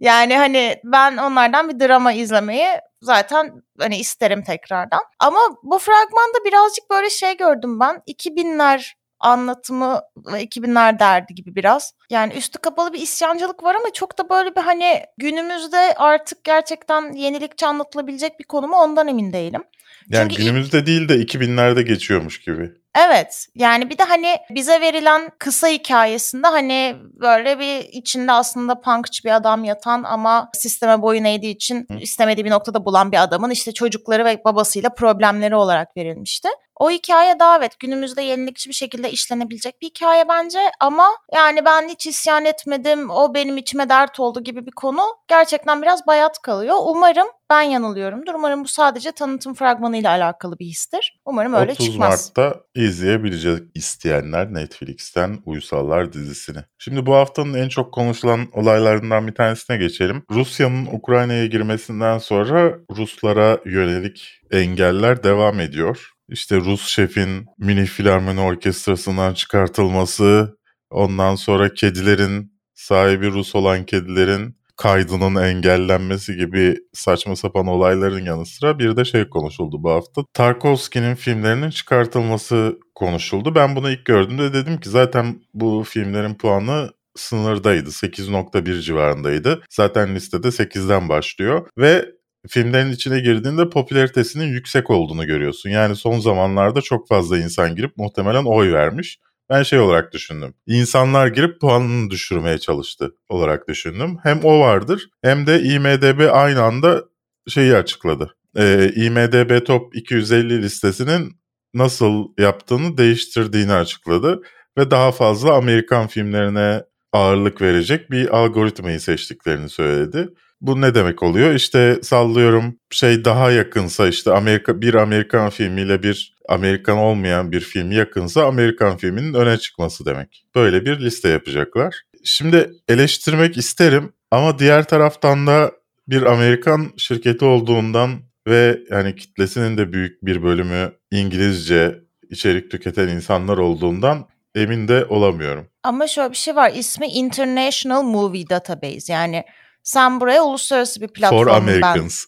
Yani 0.00 0.36
hani 0.36 0.80
ben 0.84 1.16
onlardan 1.16 1.68
bir 1.68 1.80
drama 1.80 2.12
izlemeyi 2.12 2.68
zaten 3.02 3.62
hani 3.80 3.96
isterim 3.96 4.42
tekrardan. 4.42 5.00
Ama 5.18 5.40
bu 5.62 5.78
fragmanda 5.78 6.44
birazcık 6.44 6.90
böyle 6.90 7.10
şey 7.10 7.36
gördüm 7.36 7.80
ben. 7.80 8.02
2000'ler 8.06 8.94
anlatımı 9.20 10.00
ve 10.16 10.42
2000'ler 10.42 10.98
derdi 10.98 11.34
gibi 11.34 11.54
biraz. 11.54 11.92
Yani 12.10 12.32
üstü 12.34 12.58
kapalı 12.58 12.92
bir 12.92 13.00
isyancılık 13.00 13.62
var 13.64 13.74
ama 13.74 13.92
çok 13.92 14.18
da 14.18 14.28
böyle 14.28 14.56
bir 14.56 14.60
hani 14.60 15.04
günümüzde 15.18 15.94
artık 15.96 16.44
gerçekten 16.44 17.12
yenilikçi 17.12 17.66
anlatılabilecek 17.66 18.38
bir 18.38 18.44
konu 18.44 18.68
mu 18.68 18.76
ondan 18.76 19.08
emin 19.08 19.32
değilim. 19.32 19.64
Yani 20.10 20.28
Çünkü 20.28 20.42
ilk- 20.42 20.48
günümüzde 20.48 20.86
değil 20.86 21.08
de 21.08 21.14
2000'lerde 21.14 21.82
geçiyormuş 21.82 22.40
gibi. 22.40 22.70
Evet 23.08 23.46
yani 23.54 23.90
bir 23.90 23.98
de 23.98 24.02
hani 24.02 24.36
bize 24.50 24.80
verilen 24.80 25.30
kısa 25.38 25.68
hikayesinde 25.68 26.46
hani 26.46 26.96
böyle 27.20 27.58
bir 27.58 27.88
içinde 27.92 28.32
aslında 28.32 28.80
punkçı 28.80 29.24
bir 29.24 29.36
adam 29.36 29.64
yatan 29.64 30.02
ama 30.02 30.50
sisteme 30.54 31.02
boyun 31.02 31.24
eğdiği 31.24 31.54
için 31.54 31.86
istemediği 32.00 32.44
bir 32.44 32.50
noktada 32.50 32.84
bulan 32.84 33.12
bir 33.12 33.22
adamın 33.22 33.50
işte 33.50 33.72
çocukları 33.72 34.24
ve 34.24 34.40
babasıyla 34.44 34.90
problemleri 34.94 35.54
olarak 35.54 35.96
verilmişti. 35.96 36.48
O 36.80 36.90
hikaye 36.90 37.38
daha 37.38 37.58
evet 37.58 37.80
günümüzde 37.80 38.22
yenilikçi 38.22 38.68
bir 38.68 38.74
şekilde 38.74 39.10
işlenebilecek 39.10 39.82
bir 39.82 39.86
hikaye 39.86 40.28
bence 40.28 40.58
ama 40.80 41.08
yani 41.34 41.64
ben 41.64 41.88
hiç 41.88 42.06
isyan 42.06 42.44
etmedim 42.44 43.10
o 43.10 43.34
benim 43.34 43.56
içime 43.56 43.88
dert 43.88 44.20
oldu 44.20 44.44
gibi 44.44 44.66
bir 44.66 44.70
konu 44.70 45.02
gerçekten 45.28 45.82
biraz 45.82 46.06
bayat 46.06 46.42
kalıyor. 46.42 46.76
Umarım 46.82 47.26
ben 47.50 47.62
yanılıyorumdur. 47.62 48.34
Umarım 48.34 48.64
bu 48.64 48.68
sadece 48.68 49.12
tanıtım 49.12 49.54
fragmanıyla 49.54 50.10
alakalı 50.10 50.58
bir 50.58 50.66
histir. 50.66 51.20
Umarım 51.24 51.54
öyle 51.54 51.72
30 51.72 51.86
çıkmaz. 51.86 52.10
Mart'ta 52.10 52.60
izleyebilecek 52.74 53.62
isteyenler 53.74 54.54
Netflix'ten 54.54 55.38
Uysallar 55.46 56.12
dizisini. 56.12 56.58
Şimdi 56.78 57.06
bu 57.06 57.14
haftanın 57.14 57.54
en 57.54 57.68
çok 57.68 57.94
konuşulan 57.94 58.48
olaylarından 58.52 59.26
bir 59.26 59.34
tanesine 59.34 59.76
geçelim. 59.76 60.22
Rusya'nın 60.30 60.86
Ukrayna'ya 60.86 61.46
girmesinden 61.46 62.18
sonra 62.18 62.78
Ruslara 62.96 63.58
yönelik 63.64 64.40
engeller 64.50 65.22
devam 65.22 65.60
ediyor. 65.60 66.12
İşte 66.30 66.56
Rus 66.56 66.88
şefin 66.88 67.46
Münih 67.58 67.86
Filarmoni 67.86 68.40
Orkestrası'ndan 68.40 69.34
çıkartılması, 69.34 70.58
ondan 70.90 71.34
sonra 71.34 71.74
kedilerin 71.74 72.52
sahibi 72.74 73.30
Rus 73.30 73.54
olan 73.54 73.84
kedilerin 73.84 74.56
kaydının 74.76 75.42
engellenmesi 75.42 76.36
gibi 76.36 76.76
saçma 76.92 77.36
sapan 77.36 77.66
olayların 77.66 78.24
yanı 78.24 78.46
sıra 78.46 78.78
bir 78.78 78.96
de 78.96 79.04
şey 79.04 79.28
konuşuldu 79.28 79.82
bu 79.82 79.90
hafta. 79.90 80.22
Tarkovski'nin 80.32 81.14
filmlerinin 81.14 81.70
çıkartılması 81.70 82.78
konuşuldu. 82.94 83.54
Ben 83.54 83.76
bunu 83.76 83.90
ilk 83.90 84.04
gördüğümde 84.04 84.52
dedim 84.52 84.80
ki 84.80 84.88
zaten 84.88 85.40
bu 85.54 85.84
filmlerin 85.88 86.34
puanı 86.34 86.90
sınırdaydı. 87.16 87.90
8.1 87.90 88.80
civarındaydı. 88.80 89.62
Zaten 89.70 90.14
listede 90.14 90.48
8'den 90.48 91.08
başlıyor 91.08 91.66
ve 91.78 92.04
filmlerin 92.48 92.92
içine 92.92 93.20
girdiğinde 93.20 93.68
popülaritesinin 93.68 94.46
yüksek 94.46 94.90
olduğunu 94.90 95.26
görüyorsun. 95.26 95.70
Yani 95.70 95.96
son 95.96 96.18
zamanlarda 96.20 96.80
çok 96.80 97.08
fazla 97.08 97.38
insan 97.38 97.76
girip 97.76 97.96
muhtemelen 97.96 98.44
oy 98.44 98.72
vermiş. 98.72 99.18
Ben 99.50 99.62
şey 99.62 99.78
olarak 99.78 100.12
düşündüm. 100.12 100.54
İnsanlar 100.66 101.26
girip 101.26 101.60
puanını 101.60 102.10
düşürmeye 102.10 102.58
çalıştı 102.58 103.14
olarak 103.28 103.68
düşündüm. 103.68 104.18
Hem 104.22 104.44
o 104.44 104.60
vardır 104.60 105.08
hem 105.22 105.46
de 105.46 105.62
IMDB 105.62 106.28
aynı 106.32 106.62
anda 106.62 107.04
şeyi 107.48 107.76
açıkladı. 107.76 108.34
Ee, 108.56 108.92
IMDB 108.96 109.66
Top 109.66 109.96
250 109.96 110.62
listesinin 110.62 111.32
nasıl 111.74 112.28
yaptığını 112.38 112.98
değiştirdiğini 112.98 113.72
açıkladı. 113.72 114.42
Ve 114.78 114.90
daha 114.90 115.12
fazla 115.12 115.52
Amerikan 115.52 116.06
filmlerine 116.06 116.82
ağırlık 117.12 117.62
verecek 117.62 118.10
bir 118.10 118.36
algoritmayı 118.36 119.00
seçtiklerini 119.00 119.68
söyledi. 119.68 120.28
Bu 120.60 120.80
ne 120.80 120.94
demek 120.94 121.22
oluyor? 121.22 121.54
İşte 121.54 121.98
sallıyorum 122.02 122.76
şey 122.90 123.24
daha 123.24 123.50
yakınsa 123.50 124.08
işte 124.08 124.32
Amerika 124.32 124.80
bir 124.80 124.94
Amerikan 124.94 125.50
filmiyle 125.50 126.02
bir 126.02 126.36
Amerikan 126.48 126.98
olmayan 126.98 127.52
bir 127.52 127.60
film 127.60 127.92
yakınsa 127.92 128.46
Amerikan 128.46 128.96
filminin 128.96 129.34
öne 129.34 129.58
çıkması 129.58 130.06
demek. 130.06 130.44
Böyle 130.54 130.84
bir 130.84 131.00
liste 131.00 131.28
yapacaklar. 131.28 132.02
Şimdi 132.24 132.70
eleştirmek 132.88 133.56
isterim 133.56 134.12
ama 134.30 134.58
diğer 134.58 134.84
taraftan 134.84 135.46
da 135.46 135.72
bir 136.08 136.22
Amerikan 136.22 136.92
şirketi 136.96 137.44
olduğundan 137.44 138.10
ve 138.46 138.80
yani 138.90 139.16
kitlesinin 139.16 139.78
de 139.78 139.92
büyük 139.92 140.22
bir 140.26 140.42
bölümü 140.42 140.92
İngilizce 141.10 141.98
içerik 142.30 142.70
tüketen 142.70 143.08
insanlar 143.08 143.58
olduğundan 143.58 144.26
emin 144.54 144.88
de 144.88 145.04
olamıyorum. 145.04 145.66
Ama 145.82 146.06
şöyle 146.06 146.30
bir 146.30 146.36
şey 146.36 146.56
var. 146.56 146.72
İsmi 146.74 147.06
International 147.06 148.02
Movie 148.02 148.48
Database. 148.48 149.12
Yani 149.12 149.44
sen 149.82 150.20
buraya 150.20 150.42
uluslararası 150.42 151.00
bir 151.00 151.08
platform 151.08 151.38
For 151.38 151.46
ben 151.46 151.52
Americans. 151.52 152.24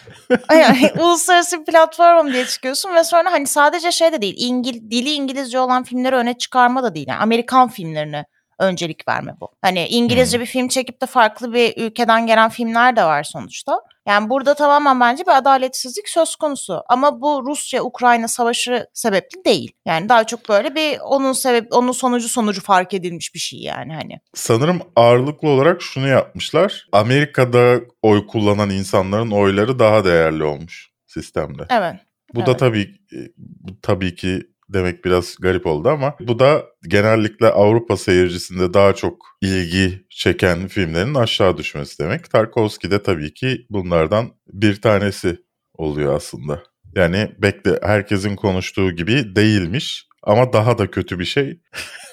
yani 0.50 0.92
uluslararası 0.98 1.60
bir 1.60 1.64
platformum 1.64 2.32
diye 2.32 2.46
çıkıyorsun 2.46 2.94
ve 2.94 3.04
sonra 3.04 3.32
hani 3.32 3.46
sadece 3.46 3.92
şey 3.92 4.12
de 4.12 4.22
değil 4.22 4.34
İngil 4.38 4.90
dili 4.90 5.12
İngilizce 5.12 5.58
olan 5.58 5.84
filmleri 5.84 6.16
öne 6.16 6.38
çıkarma 6.38 6.82
da 6.82 6.94
değil. 6.94 7.06
Yani 7.08 7.20
Amerikan 7.20 7.68
filmlerine 7.68 8.24
öncelik 8.58 9.08
verme 9.08 9.36
bu. 9.40 9.48
Hani 9.62 9.86
İngilizce 9.86 10.40
bir 10.40 10.46
film 10.46 10.68
çekip 10.68 11.02
de 11.02 11.06
farklı 11.06 11.52
bir 11.52 11.74
ülkeden 11.76 12.26
gelen 12.26 12.48
filmler 12.48 12.96
de 12.96 13.04
var 13.04 13.22
sonuçta. 13.22 13.80
Yani 14.08 14.30
burada 14.30 14.54
tamamen 14.54 15.00
bence 15.00 15.26
bir 15.26 15.36
adaletsizlik 15.36 16.08
söz 16.08 16.36
konusu. 16.36 16.82
Ama 16.88 17.20
bu 17.20 17.42
Rusya-Ukrayna 17.46 18.28
savaşı 18.28 18.86
sebepli 18.94 19.44
değil. 19.44 19.72
Yani 19.86 20.08
daha 20.08 20.24
çok 20.24 20.48
böyle 20.48 20.74
bir 20.74 20.98
onun 20.98 21.32
sebep 21.32 21.66
onun 21.70 21.92
sonucu 21.92 22.28
sonucu 22.28 22.62
fark 22.62 22.94
edilmiş 22.94 23.34
bir 23.34 23.38
şey 23.38 23.58
yani 23.58 23.94
hani. 23.94 24.20
Sanırım 24.34 24.82
ağırlıklı 24.96 25.48
olarak 25.48 25.82
şunu 25.82 26.08
yapmışlar. 26.08 26.86
Amerika'da 26.92 27.80
oy 28.02 28.26
kullanan 28.26 28.70
insanların 28.70 29.30
oyları 29.30 29.78
daha 29.78 30.04
değerli 30.04 30.44
olmuş 30.44 30.90
sistemde. 31.06 31.62
Evet. 31.70 31.94
Bu 32.34 32.40
da 32.40 32.50
Evet. 32.50 32.58
tabii 32.60 32.94
bu 33.36 33.80
tabii 33.82 34.14
ki 34.14 34.42
demek 34.68 35.04
biraz 35.04 35.36
garip 35.40 35.66
oldu 35.66 35.88
ama 35.88 36.14
bu 36.20 36.38
da 36.38 36.64
genellikle 36.88 37.46
Avrupa 37.46 37.96
seyircisinde 37.96 38.74
daha 38.74 38.92
çok 38.92 39.26
ilgi 39.42 40.06
çeken 40.10 40.68
filmlerin 40.68 41.14
aşağı 41.14 41.56
düşmesi 41.56 41.98
demek. 41.98 42.30
Tarkovski 42.30 42.90
de 42.90 43.02
tabii 43.02 43.34
ki 43.34 43.66
bunlardan 43.70 44.30
bir 44.52 44.80
tanesi 44.80 45.36
oluyor 45.74 46.16
aslında. 46.16 46.62
Yani 46.94 47.32
bekle 47.38 47.78
herkesin 47.82 48.36
konuştuğu 48.36 48.90
gibi 48.90 49.36
değilmiş 49.36 50.06
ama 50.22 50.52
daha 50.52 50.78
da 50.78 50.90
kötü 50.90 51.18
bir 51.18 51.24
şey. 51.24 51.60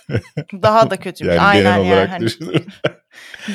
Daha 0.62 0.89
da 0.89 0.98
kötü 0.98 1.24
bir 1.24 1.29
Yani 1.29 1.39
Aynen 1.41 1.63
genel 1.63 1.77
yani. 1.77 1.88
olarak 1.93 2.10
Hani 2.12 2.25
düşünürüm. 2.25 2.65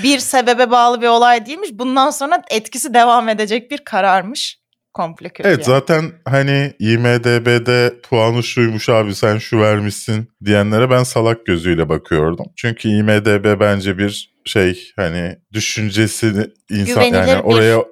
bir 0.02 0.18
sebebe 0.18 0.70
bağlı 0.70 1.00
bir 1.02 1.06
olay 1.06 1.46
değilmiş. 1.46 1.70
Bundan 1.72 2.10
sonra 2.10 2.42
etkisi 2.50 2.94
devam 2.94 3.28
edecek 3.28 3.70
bir 3.70 3.78
kararmış. 3.78 4.58
Komple 4.94 5.28
kötü 5.28 5.48
Evet 5.48 5.58
yani. 5.58 5.64
zaten 5.78 6.12
hani 6.24 6.72
IMDB'de 6.78 7.94
puanı 8.02 8.42
şuymuş 8.42 8.88
abi 8.88 9.14
sen 9.14 9.38
şu 9.38 9.58
vermişsin 9.60 10.28
diyenlere 10.44 10.90
ben 10.90 11.02
salak 11.02 11.46
gözüyle 11.46 11.88
bakıyordum. 11.88 12.46
Çünkü 12.56 12.88
IMDB 12.88 13.60
bence 13.60 13.98
bir 13.98 14.34
şey 14.44 14.92
hani 14.96 15.36
düşüncesini 15.52 16.46
insan 16.70 17.04
Güvenilir 17.04 17.28
yani 17.28 17.38
bir- 17.44 17.54
oraya 17.54 17.84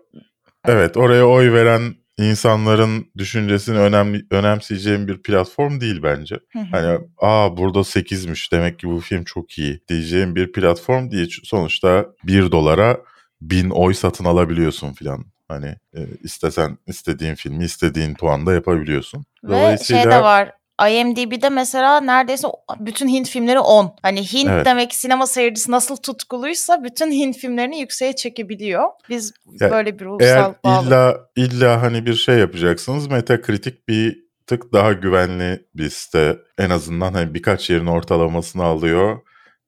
evet 0.68 0.96
oraya 0.96 1.26
oy 1.28 1.52
veren 1.52 1.94
insanların 2.18 3.06
düşüncesini 3.18 3.78
önemli 3.78 4.22
önemseyeceğim 4.30 5.08
bir 5.08 5.22
platform 5.22 5.80
değil 5.80 6.02
bence. 6.02 6.34
Hı 6.52 6.58
hı. 6.58 6.64
Hani 6.70 6.98
aa 7.18 7.56
burada 7.56 7.78
8'miş 7.84 8.52
demek 8.52 8.78
ki 8.78 8.88
bu 8.88 9.00
film 9.00 9.24
çok 9.24 9.58
iyi 9.58 9.80
diyeceğim 9.88 10.36
bir 10.36 10.52
platform 10.52 11.10
değil. 11.10 11.40
Sonuçta 11.44 12.06
1 12.24 12.52
dolara 12.52 13.00
1000 13.40 13.70
oy 13.70 13.94
satın 13.94 14.24
alabiliyorsun 14.24 14.92
filan. 14.92 15.24
Hani 15.48 15.66
e, 15.96 16.00
istesen 16.22 16.78
istediğin 16.86 17.34
filmi 17.34 17.64
istediğin 17.64 18.14
puanda 18.14 18.52
yapabiliyorsun. 18.54 19.24
Ve 19.44 19.78
şey 19.78 20.04
de 20.04 20.22
var. 20.22 20.52
IMDb'de 20.90 21.48
mesela 21.48 22.00
neredeyse 22.00 22.48
bütün 22.80 23.08
Hint 23.08 23.28
filmleri 23.28 23.58
10. 23.58 23.94
Hani 24.02 24.22
Hint 24.32 24.48
Evet. 24.50 24.66
demek 24.66 24.94
sinema 24.94 25.26
seyircisi 25.26 25.70
nasıl 25.70 25.96
tutkuluysa 25.96 26.84
bütün 26.84 27.12
Hint 27.12 27.36
filmlerini 27.36 27.80
yükseğe 27.80 28.16
çekebiliyor. 28.16 28.84
Biz 29.08 29.32
Ya, 29.60 29.70
böyle 29.70 29.98
bir 29.98 30.04
Eğer 30.20 30.38
ruhsal 30.38 30.54
bağlı. 30.64 30.86
illa 30.86 31.16
illa 31.36 31.82
hani 31.82 32.06
bir 32.06 32.14
şey 32.14 32.38
yapacaksınız 32.38 33.06
Metacritic 33.06 33.76
bir 33.88 34.26
tık 34.46 34.72
daha 34.72 34.92
güvenli 34.92 35.66
bir 35.74 35.90
site. 35.90 36.36
En 36.58 36.70
azından 36.70 37.12
hani 37.12 37.34
birkaç 37.34 37.70
yerin 37.70 37.86
ortalamasını 37.86 38.64
alıyor 38.64 39.18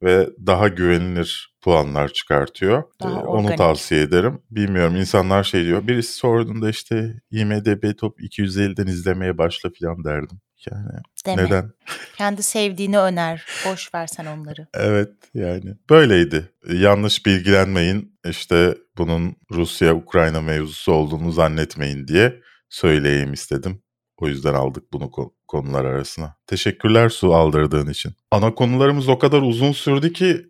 ve 0.02 0.28
daha 0.46 0.68
güvenilir 0.68 1.54
puanlar 1.62 2.08
çıkartıyor. 2.08 2.82
Daha 3.02 3.20
Ee, 3.20 3.24
onu 3.24 3.56
tavsiye 3.56 4.00
ederim. 4.00 4.42
Bilmiyorum 4.50 4.96
insanlar 4.96 5.44
şey 5.44 5.64
diyor. 5.64 5.86
Birisi 5.86 6.12
sorduğunda 6.12 6.70
işte 6.70 7.14
IMDB 7.30 7.98
Top 7.98 8.20
250'den 8.20 8.86
izlemeye 8.86 9.38
başla 9.38 9.70
falan 9.80 10.04
derdim. 10.04 10.40
Yani 10.70 10.88
Deme. 11.26 11.44
neden? 11.44 11.70
Kendi 12.16 12.42
sevdiğini 12.42 12.98
öner. 12.98 13.46
Boş 13.66 13.94
versen 13.94 14.26
onları. 14.26 14.66
Evet 14.74 15.10
yani 15.34 15.74
böyleydi. 15.90 16.52
Yanlış 16.72 17.26
bilgilenmeyin 17.26 18.18
işte 18.28 18.74
bunun 18.98 19.36
Rusya-Ukrayna 19.50 20.40
mevzusu 20.40 20.92
olduğunu 20.92 21.32
zannetmeyin 21.32 22.08
diye 22.08 22.40
söyleyeyim 22.68 23.32
istedim. 23.32 23.82
O 24.20 24.28
yüzden 24.28 24.54
aldık 24.54 24.92
bunu 24.92 25.04
ko- 25.04 25.32
konular 25.48 25.84
arasına. 25.84 26.36
Teşekkürler 26.46 27.08
su 27.08 27.34
aldırdığın 27.34 27.88
için. 27.90 28.12
Ana 28.30 28.54
konularımız 28.54 29.08
o 29.08 29.18
kadar 29.18 29.42
uzun 29.42 29.72
sürdü 29.72 30.12
ki 30.12 30.46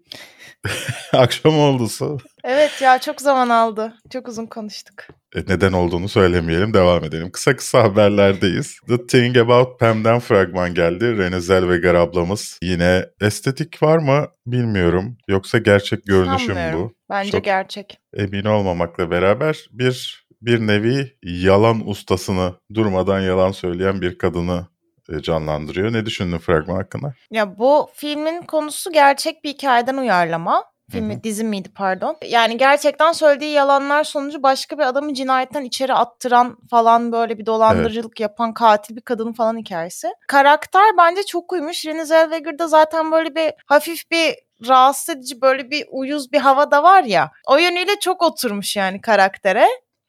akşam 1.13 1.59
oldu 1.59 1.89
su. 1.89 2.19
Evet 2.45 2.83
ya 2.83 2.99
çok 2.99 3.21
zaman 3.21 3.49
aldı. 3.49 3.95
Çok 4.13 4.29
uzun 4.29 4.47
konuştuk. 4.47 4.95
E, 5.37 5.39
neden 5.49 5.73
olduğunu 5.73 6.09
söylemeyelim 6.09 6.75
devam 6.75 7.05
edelim. 7.05 7.31
Kısa 7.33 7.57
kısa 7.57 7.83
haberlerdeyiz. 7.83 8.81
The 8.89 9.07
Thing 9.07 9.37
About 9.37 9.81
Pam'den 9.81 10.19
fragman 10.19 10.75
geldi. 10.75 11.19
Rene 11.19 11.41
Zellweger 11.41 11.95
ablamız. 11.95 12.59
Yine 12.63 13.05
estetik 13.21 13.83
var 13.83 13.99
mı 13.99 14.27
bilmiyorum. 14.47 15.19
Yoksa 15.29 15.59
gerçek 15.59 16.05
görünüşüm 16.07 16.57
bu. 16.75 16.93
Bence 17.11 17.31
Çok- 17.31 17.45
gerçek. 17.45 17.99
emin 18.17 18.45
olmamakla 18.45 19.11
beraber 19.11 19.67
bir 19.73 20.27
bir 20.43 20.67
nevi 20.67 21.17
yalan 21.23 21.89
ustasını 21.89 22.55
durmadan 22.75 23.21
yalan 23.21 23.53
söyleyen 23.53 24.01
bir 24.01 24.19
kadını 24.19 24.67
e, 25.09 25.23
canlandırıyor. 25.23 25.93
Ne 25.93 26.07
düşündün 26.07 26.39
fragman 26.39 26.77
hakkında? 26.77 27.15
Ya 27.31 27.59
bu 27.59 27.89
filmin 27.95 28.43
konusu 28.43 28.93
gerçek 28.93 29.45
bir 29.45 29.49
hikayeden 29.49 29.97
uyarlama. 29.97 30.65
Filmi 30.91 31.15
Hı 31.17 31.23
dizi 31.23 31.45
miydi 31.45 31.69
pardon. 31.75 32.17
Yani 32.29 32.59
gerçekten 32.59 33.13
söylediği 33.13 33.53
yalanlar 33.53 34.05
sonucu 34.05 34.43
başka 34.43 34.79
bir 34.79 34.83
adamı 34.83 35.15
cinayetten 35.15 35.65
içeri 35.65 35.95
attıran 35.95 36.57
falan 36.71 37.13
böyle 37.13 37.39
bir 37.39 37.47
dolandırıcılık 37.47 38.21
yapan 38.21 38.55
katil 38.55 38.97
bir 38.97 39.01
kadının 39.01 39.33
falan 39.33 39.57
hikayesi. 39.57 40.09
Karakter 40.29 40.97
bence 40.99 41.23
çok 41.23 41.53
uymuş. 41.53 41.85
Renée 41.85 42.05
Zellweger'da 42.05 42.69
zaten 42.69 43.13
böyle 43.13 43.35
bir 43.35 43.53
hafif 43.67 44.11
bir 44.11 44.35
rahatsız 44.69 45.17
edici 45.17 45.41
böyle 45.41 45.71
bir 45.71 45.87
uyuz 45.91 46.33
bir 46.33 46.39
hava 46.39 46.71
da 46.71 46.83
var 46.83 47.03
ya. 47.03 47.31
O 47.47 47.59
yönüyle 47.59 48.01
çok 48.01 48.23
oturmuş 48.23 48.77
yani 48.77 49.01
karaktere. 49.01 49.69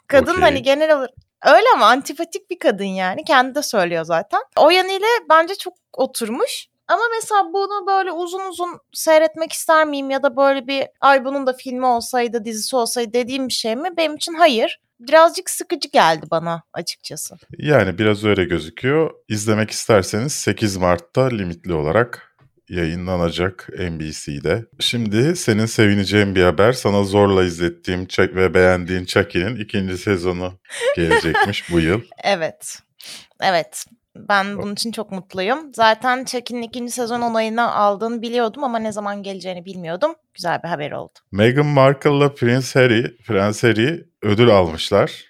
Kadın 0.10 0.32
Okey. 0.32 0.44
hani 0.44 0.64
genel 0.64 0.96
olarak 0.98 1.12
öyle 1.46 1.66
ama 1.76 1.86
antipatik 1.86 2.50
bir 2.50 2.60
kadın 2.60 2.84
yani. 2.84 3.24
Kendi 3.24 3.56
de 3.56 3.64
söylüyor 3.64 4.04
zaten. 4.04 4.42
O 4.58 4.70
yönüyle 4.70 5.06
bence 5.30 5.56
çok 5.56 5.74
oturmuş. 5.94 6.68
Ama 6.88 7.02
mesela 7.16 7.54
bunu 7.54 7.88
böyle 7.88 8.12
uzun 8.12 8.50
uzun 8.50 8.80
seyretmek 8.94 9.54
ister 9.54 9.86
miyim 9.86 10.10
ya 10.10 10.24
da 10.24 10.38
böyle 10.38 10.68
bir 10.68 10.88
ay 11.02 11.26
bunun 11.26 11.48
da 11.48 11.54
filmi 11.54 11.86
olsaydı 11.86 12.46
dizisi 12.46 12.76
olsaydı 12.76 13.14
dediğim 13.14 13.48
bir 13.48 13.54
şey 13.54 13.76
mi? 13.76 13.90
Benim 13.98 14.16
için 14.16 14.34
hayır. 14.34 14.80
Birazcık 15.00 15.50
sıkıcı 15.50 15.90
geldi 15.90 16.26
bana 16.32 16.64
açıkçası. 16.74 17.36
Yani 17.58 17.98
biraz 17.98 18.26
öyle 18.26 18.44
gözüküyor. 18.46 19.12
İzlemek 19.28 19.72
isterseniz 19.72 20.34
8 20.34 20.78
Mart'ta 20.78 21.28
limitli 21.28 21.74
olarak 21.74 22.29
yayınlanacak 22.70 23.70
NBC'de. 23.80 24.66
Şimdi 24.80 25.36
senin 25.36 25.66
sevineceğin 25.66 26.36
bir 26.36 26.44
haber. 26.44 26.72
Sana 26.72 27.04
zorla 27.04 27.44
izlettiğim 27.44 28.04
Chuck- 28.06 28.36
ve 28.36 28.54
beğendiğin 28.54 29.06
Chucky'nin 29.06 29.56
ikinci 29.56 29.98
sezonu 29.98 30.54
gelecekmiş 30.96 31.72
bu 31.72 31.80
yıl. 31.80 32.02
Evet. 32.24 32.80
Evet. 33.42 33.86
Ben 34.30 34.58
bunun 34.58 34.74
için 34.74 34.92
çok 34.92 35.12
mutluyum. 35.12 35.74
Zaten 35.74 36.26
Chucky'nin 36.26 36.62
ikinci 36.62 36.92
sezon 36.92 37.22
onayını 37.22 37.74
aldığını 37.76 38.22
biliyordum 38.22 38.64
ama 38.64 38.80
ne 38.80 38.92
zaman 38.92 39.24
geleceğini 39.24 39.66
bilmiyordum. 39.66 40.12
Güzel 40.34 40.64
bir 40.64 40.68
haber 40.70 40.92
oldu. 40.92 41.14
Meghan 41.32 41.66
Markle'la 41.66 42.34
Prince 42.34 42.80
Harry, 42.80 43.18
Prens 43.18 43.64
Harry 43.64 44.06
ödül 44.24 44.50
almışlar. 44.50 45.24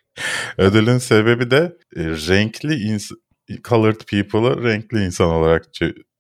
Ödülün 0.58 0.98
sebebi 0.98 1.52
de 1.52 1.78
e, 1.96 2.00
renkli 2.04 2.74
ins- 2.74 3.16
colored 3.64 4.02
people'ı 4.12 4.64
renkli 4.64 5.06
insan 5.06 5.30
olarak 5.30 5.74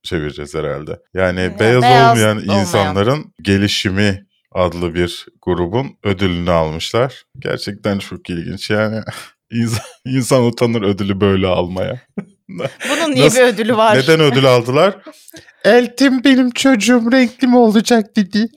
çevireceğiz 0.03 0.55
herhalde. 0.55 0.99
Yani 1.13 1.41
Ya, 1.41 1.59
beyaz, 1.59 1.81
beyaz 1.83 2.12
olmayan 2.12 2.38
olmayan. 2.38 2.59
insanların 2.59 3.33
gelişimi 3.41 4.25
adlı 4.51 4.93
bir 4.95 5.25
grubun 5.41 5.88
ödülünü 6.03 6.51
almışlar. 6.51 7.23
Gerçekten 7.39 7.99
çok 7.99 8.29
ilginç 8.29 8.69
yani. 8.69 9.01
İnsan, 9.51 9.83
insan 10.05 10.43
utanır 10.45 10.81
ödülü 10.81 11.21
böyle 11.21 11.47
almaya. 11.47 11.99
Bunun 12.89 13.15
niye 13.15 13.25
Nasıl- 13.25 13.38
bir 13.39 13.43
ödülü 13.43 13.77
var? 13.77 13.97
Neden 13.97 14.19
ödül 14.19 14.45
aldılar? 14.45 14.95
Eltim 15.65 16.23
benim 16.23 16.51
çocuğum 16.51 17.12
renkli 17.12 17.47
mi 17.47 17.57
olacak 17.57 18.15
dedi. 18.15 18.47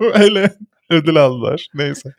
Böyle 0.00 0.54
ödül 0.90 1.16
aldılar. 1.16 1.66
Neyse. 1.74 2.14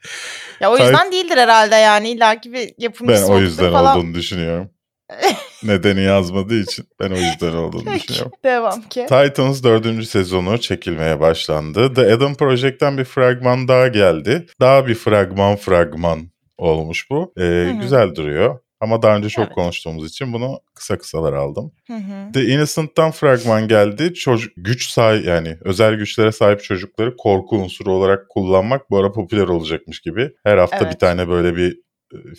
Ya 0.60 0.72
o 0.72 0.78
yüzden 0.78 1.12
değildir 1.12 1.38
herhalde 1.38 1.76
yani. 1.76 2.10
İlla 2.12 2.42
ki 2.42 2.54
bir 2.54 2.60
Ben 2.68 2.74
yapımcısı 2.78 3.26
o 3.26 3.30
vardır 3.30 3.42
yüzden 3.42 3.72
falan. 3.72 3.98
olduğunu 3.98 4.14
düşünüyorum. 4.14 4.70
Nedeni 5.64 6.02
yazmadığı 6.02 6.60
için 6.60 6.86
ben 7.00 7.12
o 7.12 7.16
yüzden 7.18 7.54
olduğunu 7.56 7.84
Peki, 7.86 8.08
düşünüyorum. 8.08 8.32
devam 8.44 8.82
ki. 8.82 9.06
Titans 9.10 9.64
4. 9.64 10.06
sezonu 10.06 10.58
çekilmeye 10.58 11.20
başlandı. 11.20 11.94
The 11.94 12.14
Adam 12.14 12.36
Project'ten 12.36 12.98
bir 12.98 13.04
fragman 13.06 13.68
daha 13.68 13.88
geldi. 13.88 14.46
Daha 14.60 14.88
bir 14.88 14.96
fragman 14.96 15.56
fragman 15.56 16.20
olmuş 16.58 17.10
bu. 17.10 17.34
Ee. 17.40 17.76
Güzel 17.82 18.16
duruyor. 18.16 18.60
Ama 18.80 19.02
daha 19.02 19.18
önce 19.18 19.30
çok 19.30 19.46
Evet. 19.46 19.56
konuştuğumuz 19.56 20.10
için 20.10 20.34
bunu 20.34 20.60
kısa 20.76 20.98
kısalar 20.98 21.34
aldım. 21.34 21.72
Hı 21.88 21.94
hı. 21.94 22.32
The 22.34 22.44
Innocent'tan 22.46 23.12
fragman 23.12 23.68
geldi. 23.68 24.14
Çocuk, 24.14 24.54
güç 24.58 24.90
sahip 24.90 25.26
yani 25.26 25.58
özel 25.62 25.96
güçlere 25.96 26.32
sahip 26.32 26.64
çocukları 26.64 27.18
korku 27.18 27.56
unsuru 27.56 27.94
olarak 27.94 28.30
kullanmak 28.30 28.90
bu 28.90 28.98
ara 29.00 29.12
popüler 29.12 29.48
olacakmış 29.48 30.02
gibi. 30.02 30.32
Her 30.44 30.58
hafta 30.58 30.78
Evet. 30.82 30.94
bir 30.94 31.00
tane 31.00 31.28
böyle 31.28 31.56
bir 31.56 31.80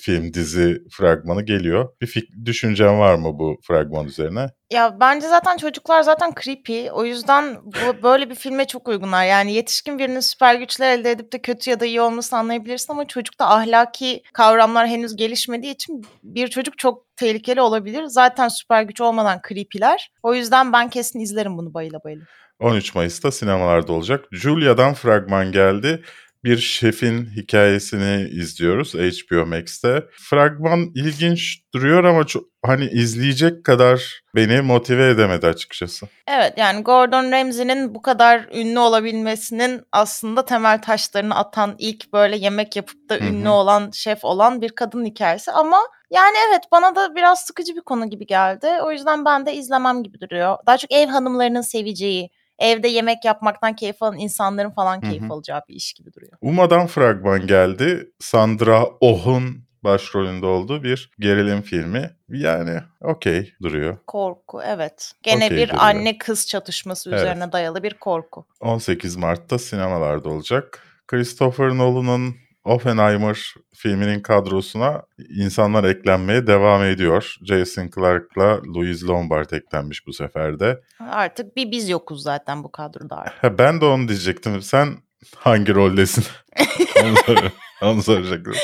film, 0.00 0.34
dizi 0.34 0.82
fragmanı 0.90 1.42
geliyor. 1.42 1.88
Bir 2.00 2.06
fik- 2.06 2.44
düşüncen 2.44 2.98
var 2.98 3.14
mı 3.14 3.38
bu 3.38 3.56
fragman 3.66 4.06
üzerine? 4.06 4.46
Ya 4.72 4.96
bence 5.00 5.28
zaten 5.28 5.56
çocuklar 5.56 6.02
zaten 6.02 6.32
creepy. 6.44 6.90
O 6.90 7.04
yüzden 7.04 7.56
bu, 7.64 8.02
böyle 8.02 8.30
bir 8.30 8.34
filme 8.34 8.66
çok 8.66 8.88
uygunlar. 8.88 9.24
Yani 9.24 9.52
yetişkin 9.52 9.98
birinin 9.98 10.20
süper 10.20 10.54
güçler 10.54 10.98
elde 10.98 11.10
edip 11.10 11.32
de 11.32 11.42
kötü 11.42 11.70
ya 11.70 11.80
da 11.80 11.86
iyi 11.86 12.00
olmasını 12.00 12.38
anlayabilirsin 12.38 12.92
ama 12.92 13.06
çocukta 13.06 13.46
ahlaki 13.48 14.22
kavramlar 14.32 14.86
henüz 14.88 15.16
gelişmediği 15.16 15.74
için 15.74 16.02
bir 16.22 16.48
çocuk 16.48 16.78
çok 16.78 17.16
tehlikeli 17.16 17.60
olabilir. 17.60 18.04
Zaten 18.04 18.48
süper 18.48 18.82
güç 18.82 19.00
olmadan 19.00 19.40
creepy'ler. 19.48 20.12
O 20.22 20.34
yüzden 20.34 20.72
ben 20.72 20.88
kesin 20.88 21.20
izlerim 21.20 21.58
bunu 21.58 21.74
bayıla 21.74 21.98
bayıla. 22.04 22.24
13 22.60 22.94
Mayıs'ta 22.94 23.30
sinemalarda 23.32 23.92
olacak. 23.92 24.24
Julia'dan 24.32 24.94
fragman 24.94 25.52
geldi. 25.52 26.02
Bir 26.44 26.58
şefin 26.58 27.26
hikayesini 27.36 28.28
izliyoruz 28.28 28.94
HBO 28.94 29.46
Max'te. 29.46 30.04
Fragman 30.30 30.90
ilginç 30.94 31.62
duruyor 31.74 32.04
ama 32.04 32.24
çok, 32.26 32.44
hani 32.66 32.84
izleyecek 32.84 33.64
kadar 33.64 34.22
beni 34.34 34.60
motive 34.60 35.08
edemedi 35.08 35.46
açıkçası. 35.46 36.06
Evet 36.28 36.52
yani 36.56 36.82
Gordon 36.82 37.32
Ramsay'nin 37.32 37.94
bu 37.94 38.02
kadar 38.02 38.48
ünlü 38.54 38.78
olabilmesinin 38.78 39.82
aslında 39.92 40.44
temel 40.44 40.82
taşlarını 40.82 41.34
atan 41.34 41.74
ilk 41.78 42.12
böyle 42.12 42.36
yemek 42.36 42.76
yapıp 42.76 43.10
da 43.10 43.14
Hı 43.14 43.18
hı. 43.20 43.24
ünlü 43.24 43.48
olan 43.48 43.90
şef 43.94 44.24
olan 44.24 44.60
bir 44.60 44.70
kadın 44.70 45.04
hikayesi 45.04 45.52
ama 45.52 45.78
yani 46.10 46.36
evet 46.48 46.62
bana 46.72 46.94
da 46.96 47.14
biraz 47.14 47.40
sıkıcı 47.40 47.76
bir 47.76 47.80
konu 47.80 48.10
gibi 48.10 48.26
geldi. 48.26 48.68
O 48.82 48.92
yüzden 48.92 49.24
ben 49.24 49.46
de 49.46 49.54
izlemem 49.54 50.02
gibi 50.02 50.20
duruyor. 50.20 50.56
Daha 50.66 50.78
çok 50.78 50.92
ev 50.92 51.08
hanımlarının 51.08 51.60
seveceği, 51.60 52.30
evde 52.58 52.88
yemek 52.88 53.24
yapmaktan 53.24 53.76
keyif 53.76 54.02
alan 54.02 54.18
insanların 54.18 54.70
falan 54.70 55.00
keyif 55.00 55.22
hı. 55.22 55.32
alacağı 55.32 55.60
bir 55.68 55.74
iş 55.74 55.92
gibi 55.92 56.12
duruyor. 56.12 56.32
Uma'dan 56.40 56.86
fragman 56.86 57.46
geldi. 57.46 58.12
Sandra 58.20 58.86
Oh'un 59.00 59.64
başrolünde 59.84 60.46
olduğu 60.46 60.82
bir 60.82 61.10
gerilim 61.20 61.62
filmi. 61.62 62.10
Yani 62.28 62.80
okey 63.00 63.52
duruyor. 63.62 63.98
Korku 64.06 64.62
evet. 64.62 65.12
Gene 65.22 65.46
Okey 65.46 65.56
bir 65.56 65.68
duruyor. 65.68 65.82
anne 65.82 66.18
kız 66.18 66.46
çatışması 66.46 67.10
Evet. 67.10 67.20
üzerine 67.20 67.52
dayalı 67.52 67.82
bir 67.82 67.94
korku. 67.94 68.46
18 68.60 69.16
Mart'ta 69.16 69.58
sinemalarda 69.58 70.28
olacak. 70.28 70.82
Christopher 71.08 71.68
Nolan'ın 71.68 72.34
Oppenheimer 72.64 73.54
filminin 73.74 74.20
kadrosuna 74.20 75.02
insanlar 75.28 75.84
eklenmeye 75.84 76.46
devam 76.46 76.84
ediyor. 76.84 77.36
Jason 77.44 77.90
Clarke'la 77.94 78.60
Louise 78.74 79.06
Lombard 79.06 79.50
eklenmiş 79.50 80.06
bu 80.06 80.12
sefer 80.12 80.60
de. 80.60 80.80
Artık 81.10 81.56
bir 81.56 81.70
biz 81.70 81.88
yokuz 81.88 82.22
zaten 82.22 82.64
bu 82.64 82.72
kadroda. 82.72 83.24
Ha, 83.40 83.58
ben 83.58 83.80
de 83.80 83.84
onu 83.84 84.08
diyecektim. 84.08 84.62
Sen 84.62 84.94
hangi 85.36 85.74
roldesin? 85.74 86.24
onu, 87.04 87.14
sor- 87.26 87.50
onu 87.82 88.02
soracaktım. 88.02 88.54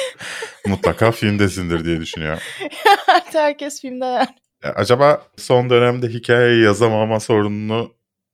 Mutlaka 0.67 1.13
filmdesindir 1.13 1.85
diye 1.85 2.01
düşünüyorum. 2.01 2.41
Herkes 3.33 3.81
filmde 3.81 4.27
Acaba 4.75 5.23
son 5.37 5.71
dönemde 5.71 6.09
hikayeyi 6.09 6.65
yazamama 6.65 7.21
sorununu 7.21 7.93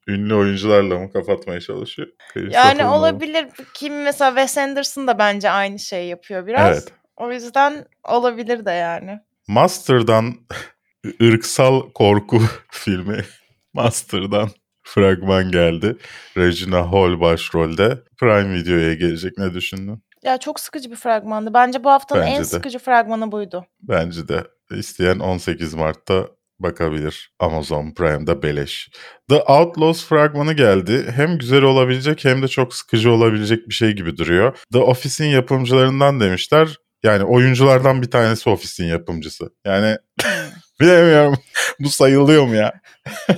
ünlü 0.08 0.34
oyuncularla 0.34 0.98
mı 0.98 1.12
kapatmaya 1.12 1.60
çalışıyor? 1.60 2.08
Yani 2.50 2.86
olabilir. 2.86 3.46
Kim 3.74 4.02
mesela 4.02 4.30
Wes 4.30 4.58
Anderson 4.58 5.06
da 5.06 5.18
bence 5.18 5.50
aynı 5.50 5.78
şeyi 5.78 6.08
yapıyor 6.08 6.46
biraz. 6.46 6.78
Evet. 6.78 6.92
O 7.16 7.32
yüzden 7.32 7.86
olabilir 8.08 8.64
de 8.66 8.70
yani. 8.70 9.20
Master'dan 9.48 10.34
ırksal 11.22 11.90
korku 11.94 12.42
filmi 12.70 13.20
Master'dan 13.72 14.48
fragman 14.82 15.50
geldi. 15.50 15.96
Regina 16.36 16.92
Hall 16.92 17.20
başrolde. 17.20 17.98
Prime 18.20 18.54
Video'ya 18.54 18.94
gelecek. 18.94 19.38
Ne 19.38 19.54
düşündün? 19.54 20.02
Ya 20.22 20.38
çok 20.38 20.60
sıkıcı 20.60 20.90
bir 20.90 20.96
fragmandı. 20.96 21.54
Bence 21.54 21.84
bu 21.84 21.90
haftanın 21.90 22.22
Bence 22.22 22.32
en 22.32 22.40
de. 22.40 22.44
sıkıcı 22.44 22.78
fragmanı 22.78 23.32
buydu. 23.32 23.66
Bence 23.80 24.28
de 24.28 24.44
isteyen 24.70 25.18
18 25.18 25.74
Mart'ta 25.74 26.26
bakabilir. 26.64 27.32
Amazon 27.40 27.90
Prime'da 27.94 28.42
beleş. 28.42 28.88
The 29.28 29.42
Outlaws 29.42 30.04
fragmanı 30.06 30.52
geldi. 30.52 31.12
Hem 31.16 31.38
güzel 31.38 31.62
olabilecek 31.62 32.24
hem 32.24 32.42
de 32.42 32.48
çok 32.48 32.74
sıkıcı 32.74 33.10
olabilecek 33.10 33.68
bir 33.68 33.74
şey 33.74 33.92
gibi 33.92 34.16
duruyor. 34.16 34.56
The 34.72 34.78
Office'in 34.78 35.28
yapımcılarından 35.30 36.20
demişler. 36.20 36.76
Yani 37.02 37.24
oyunculardan 37.24 38.02
bir 38.02 38.10
tanesi 38.10 38.50
Office'in 38.50 38.88
yapımcısı. 38.88 39.50
Yani 39.64 39.96
bilemiyorum. 40.80 41.36
Bu 41.80 41.88
sayılıyor 41.88 42.44
mu 42.46 42.54
ya? 42.54 42.72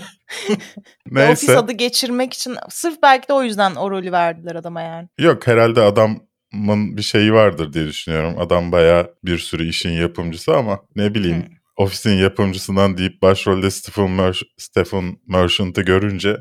Ve 1.11 1.29
Ofis 1.33 1.49
Neyse. 1.49 1.59
adı 1.59 1.73
geçirmek 1.73 2.33
için 2.35 2.57
sırf 2.71 3.03
belki 3.03 3.29
de 3.29 3.33
o 3.33 3.43
yüzden 3.43 3.75
o 3.75 3.91
rolü 3.91 4.13
verdiler 4.13 4.55
adama 4.55 4.81
yani. 4.83 5.09
Yok 5.19 5.47
herhalde 5.47 5.81
adamın 5.81 6.97
bir 6.97 7.03
şeyi 7.03 7.33
vardır 7.33 7.73
diye 7.73 7.87
düşünüyorum. 7.87 8.35
Adam 8.39 8.73
bayağı 8.73 9.15
bir 9.25 9.39
sürü 9.39 9.69
işin 9.69 9.91
yapımcısı 9.91 10.57
ama 10.57 10.81
ne 10.97 11.15
bileyim 11.15 11.37
Hmm. 11.43 11.56
Ofisin 11.77 12.13
yapımcısından 12.13 12.99
deyip 12.99 13.23
başrolde 13.23 13.71
Stephen, 13.71 14.11
Mer 14.11 14.43
Stephen 14.57 15.17
Merchant'ı 15.27 15.83
görünce 15.83 16.37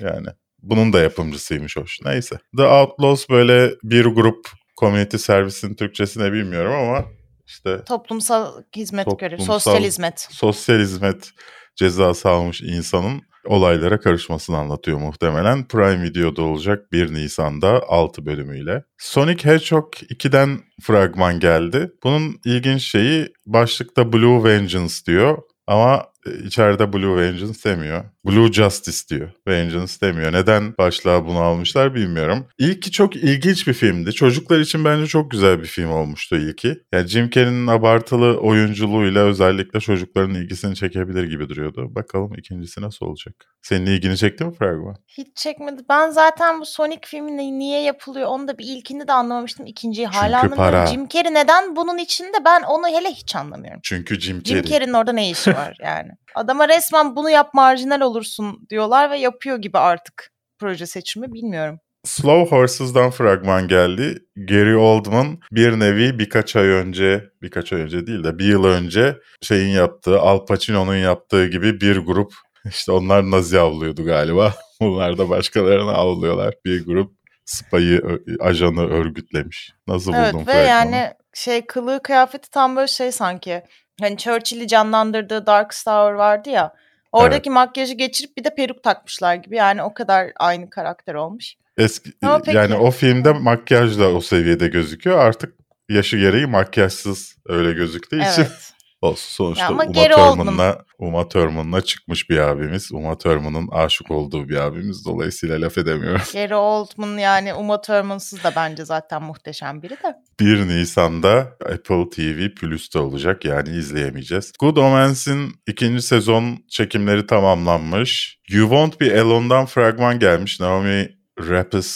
yani 0.00 0.26
bunun 0.62 0.92
da 0.92 1.00
yapımcısıymış 1.00 1.76
hoş. 1.76 1.98
Neyse. 2.04 2.38
The 2.56 2.62
Outlaws 2.66 3.28
böyle 3.28 3.70
bir 3.82 4.04
grup 4.04 4.48
community 4.80 5.16
service'in 5.16 5.74
Türkçesine 5.74 6.32
bilmiyorum 6.32 6.72
ama 6.72 7.04
işte 7.46 7.84
Toplumsal 7.84 8.62
hizmet 8.76 9.18
görevi, 9.18 9.42
sosyal 9.42 9.80
hizmet. 9.82 10.28
sosyal 10.30 10.78
hizmet 10.78 11.30
cezası 11.76 12.28
almış 12.28 12.62
insanın 12.62 13.22
olaylara 13.44 14.00
karışmasını 14.00 14.56
anlatıyor 14.56 14.98
muhtemelen. 14.98 15.68
Prime 15.68 16.02
Video'da 16.02 16.42
olacak 16.42 16.92
1 16.92 17.14
Nisan'da 17.14 17.82
6 17.88 18.26
bölümüyle. 18.26 18.84
Sonic 18.98 19.44
Hedgehog 19.44 19.94
2'den 19.94 20.60
fragman 20.82 21.40
geldi. 21.40 21.90
Bunun 22.04 22.40
ilginç 22.44 22.82
şeyi 22.82 23.28
başlıkta 23.46 24.12
Blue 24.12 24.44
Vengeance 24.44 24.94
diyor 25.06 25.38
ama 25.66 26.04
içeride 26.44 26.92
Blue 26.92 27.16
Vengeance 27.22 27.58
demiyor. 27.64 28.04
Blue 28.26 28.52
Justice 28.52 28.98
diyor. 29.10 29.30
Vengeance 29.48 29.92
demiyor. 30.02 30.32
Neden 30.32 30.74
başlığa 30.78 31.26
bunu 31.26 31.38
almışlar 31.38 31.94
bilmiyorum. 31.94 32.46
İlki 32.58 32.90
çok 32.90 33.16
ilginç 33.16 33.66
bir 33.68 33.72
filmdi. 33.72 34.12
Çocuklar 34.12 34.60
için 34.60 34.84
bence 34.84 35.06
çok 35.06 35.30
güzel 35.30 35.60
bir 35.60 35.66
film 35.66 35.90
olmuştu 35.90 36.36
ilki. 36.36 36.76
Yani 36.92 37.06
Jim 37.08 37.30
Carrey'nin 37.30 37.66
abartılı 37.66 38.40
oyunculuğuyla 38.40 39.22
özellikle 39.24 39.80
çocukların 39.80 40.34
ilgisini 40.34 40.74
çekebilir 40.76 41.24
gibi 41.24 41.48
duruyordu. 41.48 41.94
Bakalım 41.94 42.34
ikincisi 42.38 42.80
nasıl 42.80 43.06
olacak? 43.06 43.34
Senin 43.62 43.86
ilgini 43.86 44.16
çekti 44.16 44.44
mi 44.44 44.54
fragman? 44.54 44.96
Hiç 45.08 45.36
çekmedi. 45.36 45.82
Ben 45.88 46.10
zaten 46.10 46.60
bu 46.60 46.66
Sonic 46.66 47.00
filmi 47.04 47.58
niye 47.58 47.82
yapılıyor 47.82 48.26
onu 48.28 48.48
da 48.48 48.58
bir 48.58 48.64
ilkini 48.64 49.08
de 49.08 49.12
anlamamıştım. 49.12 49.66
İkinciyi 49.66 50.06
hala 50.06 50.40
Çünkü 50.40 50.54
anlamıyorum. 50.54 50.78
para. 50.78 50.86
Jim 50.86 51.08
Carrey 51.08 51.34
neden 51.34 51.76
bunun 51.76 51.98
içinde 51.98 52.36
ben 52.44 52.62
onu 52.62 52.88
hele 52.88 53.08
hiç 53.08 53.36
anlamıyorum. 53.36 53.80
Çünkü 53.82 54.20
Jim 54.20 54.36
Jim 54.44 54.56
Carrey. 54.56 54.62
Carrey'nin 54.70 54.92
orada 54.92 55.12
ne 55.12 55.30
işi 55.30 55.50
var 55.54 55.76
yani? 55.82 56.09
Adama 56.34 56.68
resmen 56.68 57.16
bunu 57.16 57.30
yap 57.30 57.54
marjinal 57.54 58.00
olursun 58.00 58.66
diyorlar 58.70 59.10
ve 59.10 59.18
yapıyor 59.18 59.58
gibi 59.58 59.78
artık 59.78 60.32
proje 60.58 60.86
seçimi 60.86 61.32
bilmiyorum. 61.32 61.78
Slow 62.04 62.56
Horses'dan 62.56 63.10
fragman 63.10 63.68
geldi. 63.68 64.18
Gary 64.36 64.76
Oldman 64.76 65.38
bir 65.52 65.80
nevi 65.80 66.18
birkaç 66.18 66.56
ay 66.56 66.66
önce, 66.66 67.24
birkaç 67.42 67.72
ay 67.72 67.80
önce 67.80 68.06
değil 68.06 68.24
de 68.24 68.38
bir 68.38 68.44
yıl 68.44 68.64
önce 68.64 69.18
şeyin 69.40 69.68
yaptığı, 69.68 70.20
Al 70.20 70.46
Pacino'nun 70.46 70.96
yaptığı 70.96 71.46
gibi 71.46 71.80
bir 71.80 71.96
grup, 71.96 72.32
işte 72.68 72.92
onlar 72.92 73.30
Nazi 73.30 73.60
avlıyordu 73.60 74.04
galiba. 74.04 74.54
Bunlar 74.80 75.18
da 75.18 75.28
başkalarını 75.28 75.92
avlıyorlar. 75.92 76.54
Bir 76.64 76.86
grup 76.86 77.12
spayı, 77.44 78.02
ajanı 78.40 78.88
örgütlemiş. 78.88 79.72
Nasıl 79.86 80.14
Evet 80.14 80.34
buldun 80.34 80.46
ve 80.46 80.52
fragmanı? 80.52 80.68
yani 80.68 81.12
şey 81.40 81.66
kılığı 81.66 82.02
kıyafeti 82.02 82.50
tam 82.50 82.76
böyle 82.76 82.86
şey 82.86 83.12
sanki. 83.12 83.62
Hani 84.00 84.16
Churchill'i 84.16 84.68
canlandırdığı 84.68 85.46
Dark 85.46 85.70
Tower 85.84 86.12
vardı 86.12 86.50
ya. 86.50 86.74
Oradaki 87.12 87.50
makyajı 87.50 87.94
geçirip 87.94 88.36
bir 88.36 88.44
de 88.44 88.54
peruk 88.54 88.82
takmışlar 88.82 89.34
gibi. 89.34 89.56
Yani 89.56 89.82
o 89.82 89.94
kadar 89.94 90.32
aynı 90.36 90.70
karakter 90.70 91.14
olmuş. 91.14 91.54
Eski, 91.78 92.12
Ama 92.22 92.38
peki. 92.42 92.56
yani 92.56 92.74
o 92.74 92.90
filmde 92.90 93.32
makyaj 93.32 93.98
da 93.98 94.08
o 94.08 94.20
seviyede 94.20 94.68
gözüküyor. 94.68 95.18
Artık 95.18 95.54
yaşı 95.88 96.16
gereği 96.16 96.46
makyajsız 96.46 97.36
öyle 97.46 97.72
gözüktüğü 97.72 98.16
için 98.16 98.42
Evet. 98.42 98.72
Olsun. 99.02 99.34
Sonuçta 99.34 99.66
ama 99.66 99.84
Uma. 99.84 99.92
Thurman'la 99.92 100.84
Uma 100.98 101.28
Thurman'la 101.28 101.80
çıkmış 101.80 102.30
bir 102.30 102.38
abimiz. 102.38 102.92
Uma 102.92 103.18
Thurman'ın 103.18 103.68
aşık 103.68 104.10
olduğu 104.10 104.48
bir 104.48 104.56
abimiz. 104.56 105.04
Dolayısıyla 105.04 105.60
laf 105.60 105.78
edemiyorum. 105.78 106.20
Gary 106.32 106.54
Oldman 106.54 107.18
yani 107.18 107.54
Uma 107.54 107.80
Thurman'sız 107.80 108.44
da 108.44 108.52
bence 108.56 108.84
zaten 108.84 109.22
muhteşem 109.22 109.82
biri 109.82 109.94
de. 109.94 110.16
1 110.40 110.68
Nisan'da 110.68 111.38
Apple 111.60 112.10
TV 112.10 112.54
Plus'ta 112.54 113.00
olacak 113.00 113.44
yani 113.44 113.68
izleyemeyeceğiz. 113.68 114.52
Good 114.60 114.76
Omen's'in 114.76 115.52
ikinci 115.66 116.02
sezon 116.02 116.58
çekimleri 116.68 117.26
tamamlanmış. 117.26 118.40
You 118.48 118.62
Won't 118.62 119.00
Be 119.00 119.20
Alone'dan 119.20 119.66
fragman 119.66 120.18
gelmiş. 120.18 120.60
Naomi 120.60 121.08
Rapace 121.38 121.88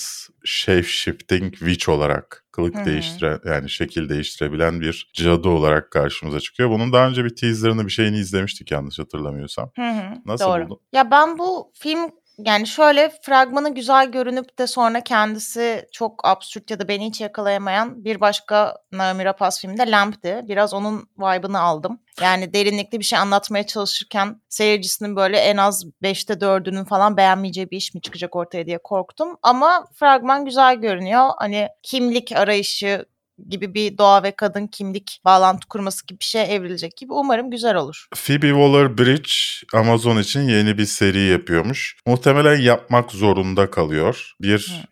shape 0.44 0.82
shifting 0.82 1.54
witch 1.54 1.88
olarak 1.88 2.44
kılık 2.52 2.74
Hı 2.74 2.80
hı. 2.80 2.84
değiştiren 2.84 3.40
yani 3.44 3.70
şekil 3.70 4.08
değiştirebilen 4.08 4.80
bir 4.80 5.10
cadı 5.14 5.48
olarak 5.48 5.90
karşımıza 5.90 6.40
çıkıyor. 6.40 6.70
Bunun 6.70 6.92
daha 6.92 7.08
önce 7.08 7.24
bir 7.24 7.36
teaserını 7.36 7.84
bir 7.86 7.90
şeyini 7.90 8.18
izlemiştik 8.18 8.70
yanlış 8.70 8.98
hatırlamıyorsam. 8.98 9.70
Hı 9.76 9.90
hı, 9.90 10.14
Nasıl 10.26 10.44
doğru. 10.44 10.64
buldun? 10.68 10.80
Ya 10.92 11.10
ben 11.10 11.38
bu 11.38 11.72
film 11.74 12.10
yani 12.38 12.66
şöyle 12.66 13.12
fragmanı 13.22 13.74
güzel 13.74 14.10
görünüp 14.10 14.58
de 14.58 14.66
sonra 14.66 15.04
kendisi 15.04 15.86
çok 15.92 16.26
absürt 16.26 16.70
ya 16.70 16.80
da 16.80 16.88
beni 16.88 17.06
hiç 17.06 17.20
yakalayamayan 17.20 18.04
bir 18.04 18.20
başka 18.20 18.76
Naomi 18.92 19.24
Rapaz 19.24 19.60
filmi 19.60 19.78
de 19.78 19.90
Lamp'ti. 19.90 20.40
Biraz 20.48 20.74
onun 20.74 21.08
vibe'ını 21.18 21.60
aldım. 21.60 22.00
Yani 22.20 22.54
derinlikli 22.54 23.00
bir 23.00 23.04
şey 23.04 23.18
anlatmaya 23.18 23.66
çalışırken 23.66 24.40
seyircisinin 24.48 25.16
böyle 25.16 25.38
en 25.38 25.56
az 25.56 25.84
5'te 26.02 26.34
4'ünün 26.34 26.84
falan 26.84 27.16
beğenmeyeceği 27.16 27.70
bir 27.70 27.76
iş 27.76 27.94
mi 27.94 28.00
çıkacak 28.00 28.36
ortaya 28.36 28.66
diye 28.66 28.78
korktum. 28.78 29.36
Ama 29.42 29.86
fragman 29.94 30.44
güzel 30.44 30.76
görünüyor. 30.76 31.30
Hani 31.38 31.68
kimlik 31.82 32.32
arayışı 32.32 33.06
gibi 33.48 33.74
bir 33.74 33.98
doğa 33.98 34.22
ve 34.22 34.30
kadın 34.30 34.66
kimlik 34.66 35.20
bağlantı 35.24 35.68
kurması 35.68 36.06
gibi 36.06 36.20
bir 36.20 36.24
şey 36.24 36.54
evrilecek 36.56 36.96
gibi. 36.96 37.12
Umarım 37.12 37.50
güzel 37.50 37.76
olur. 37.76 38.06
Phoebe 38.14 38.46
Waller-Bridge 38.48 39.32
Amazon 39.78 40.18
için 40.18 40.40
yeni 40.40 40.78
bir 40.78 40.86
seri 40.86 41.20
yapıyormuş. 41.20 41.96
Muhtemelen 42.06 42.60
yapmak 42.60 43.12
zorunda 43.12 43.70
kalıyor. 43.70 44.32
Bir 44.40 44.84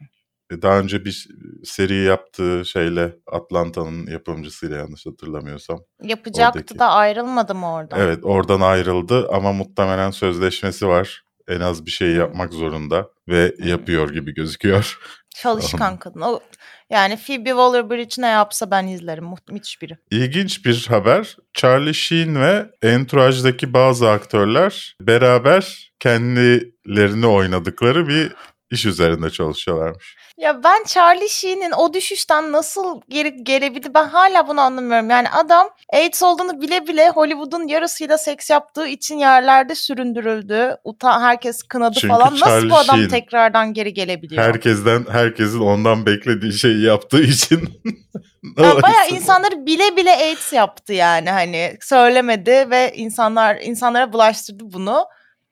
daha 0.63 0.79
önce 0.79 1.05
bir 1.05 1.29
seri 1.65 1.95
yaptığı 1.95 2.65
şeyle 2.65 3.13
Atlanta'nın 3.33 4.07
yapımcısıyla 4.07 4.77
yanlış 4.77 5.07
hatırlamıyorsam. 5.07 5.79
Yapacaktı 6.03 6.59
Oradaki. 6.59 6.79
da 6.79 6.89
ayrılmadı 6.89 7.55
mı 7.55 7.73
oradan? 7.73 8.01
Evet 8.01 8.19
oradan 8.23 8.61
ayrıldı 8.61 9.29
ama 9.33 9.53
muhtemelen 9.53 10.11
sözleşmesi 10.11 10.87
var. 10.87 11.23
En 11.49 11.61
az 11.61 11.87
bir 11.87 11.91
şey 11.91 12.09
yapmak 12.13 12.53
zorunda 12.53 13.09
ve 13.29 13.55
yapıyor 13.59 14.11
gibi 14.13 14.35
gözüküyor. 14.35 14.99
Çalışkan 15.35 15.97
kadın. 15.99 16.21
O, 16.21 16.41
yani 16.93 17.17
Phoebe 17.17 17.51
Waller-Bridge 17.51 18.23
ne 18.23 18.27
yapsa 18.27 18.71
ben 18.71 18.87
izlerim. 18.87 19.25
Müthiş 19.51 19.83
biri. 19.83 19.99
İlginç 20.11 20.65
bir 20.65 20.87
haber. 20.89 21.37
Charlie 21.55 21.95
Sheen 21.95 22.41
ve 22.41 22.67
Entourage'daki 22.83 23.73
bazı 23.73 24.11
aktörler 24.11 24.97
beraber 25.01 25.93
kendilerini 26.01 27.27
oynadıkları 27.27 28.09
bir 28.09 28.33
iş 28.71 28.87
üzerinde 28.87 29.31
çalışıyorlarmış. 29.31 30.17
Ya 30.43 30.65
ben 30.65 30.85
Charlie 30.87 31.29
Sheen'in 31.29 31.71
o 31.71 31.95
düşüşten 31.95 32.53
nasıl 32.53 33.01
geri 33.09 33.45
gelebildi 33.45 33.95
ben 33.95 34.09
hala 34.09 34.49
bunu 34.49 34.61
anlamıyorum. 34.61 35.11
Yani 35.11 35.29
adam 35.29 35.69
AIDS 35.93 36.23
olduğunu 36.23 36.61
bile 36.61 36.87
bile 36.87 37.11
Hollywood'un 37.11 37.69
yarısıyla 37.69 38.19
seks 38.19 38.51
yaptığı 38.51 38.87
için 38.87 39.19
yerlerde 39.19 39.75
süründürüldü. 39.75 40.77
Uta 40.85 41.21
herkes 41.21 41.63
kınadı 41.63 41.95
Çünkü 41.95 42.09
falan. 42.09 42.33
Nasıl 42.33 42.47
Charlie 42.47 42.71
bu 42.71 42.77
adam 42.77 42.97
Sheen 42.97 43.09
tekrardan 43.09 43.75
geri 43.75 43.95
gelebiliyor? 43.95 44.43
Herkesten, 44.43 45.07
herkesin 45.13 45.61
ondan 45.61 46.07
beklediği 46.07 46.53
şeyi 46.53 46.83
yaptığı 46.85 47.23
için. 47.23 47.69
Yani 48.59 48.83
bayağı 48.83 49.09
insanları 49.09 49.67
bile 49.67 49.97
bile 49.97 50.11
AIDS 50.11 50.53
yaptı 50.53 50.93
yani 50.93 51.31
hani 51.31 51.77
söylemedi 51.81 52.71
ve 52.71 52.93
insanlar 52.95 53.57
insanlara 53.63 54.13
bulaştırdı 54.13 54.73
bunu. 54.73 55.05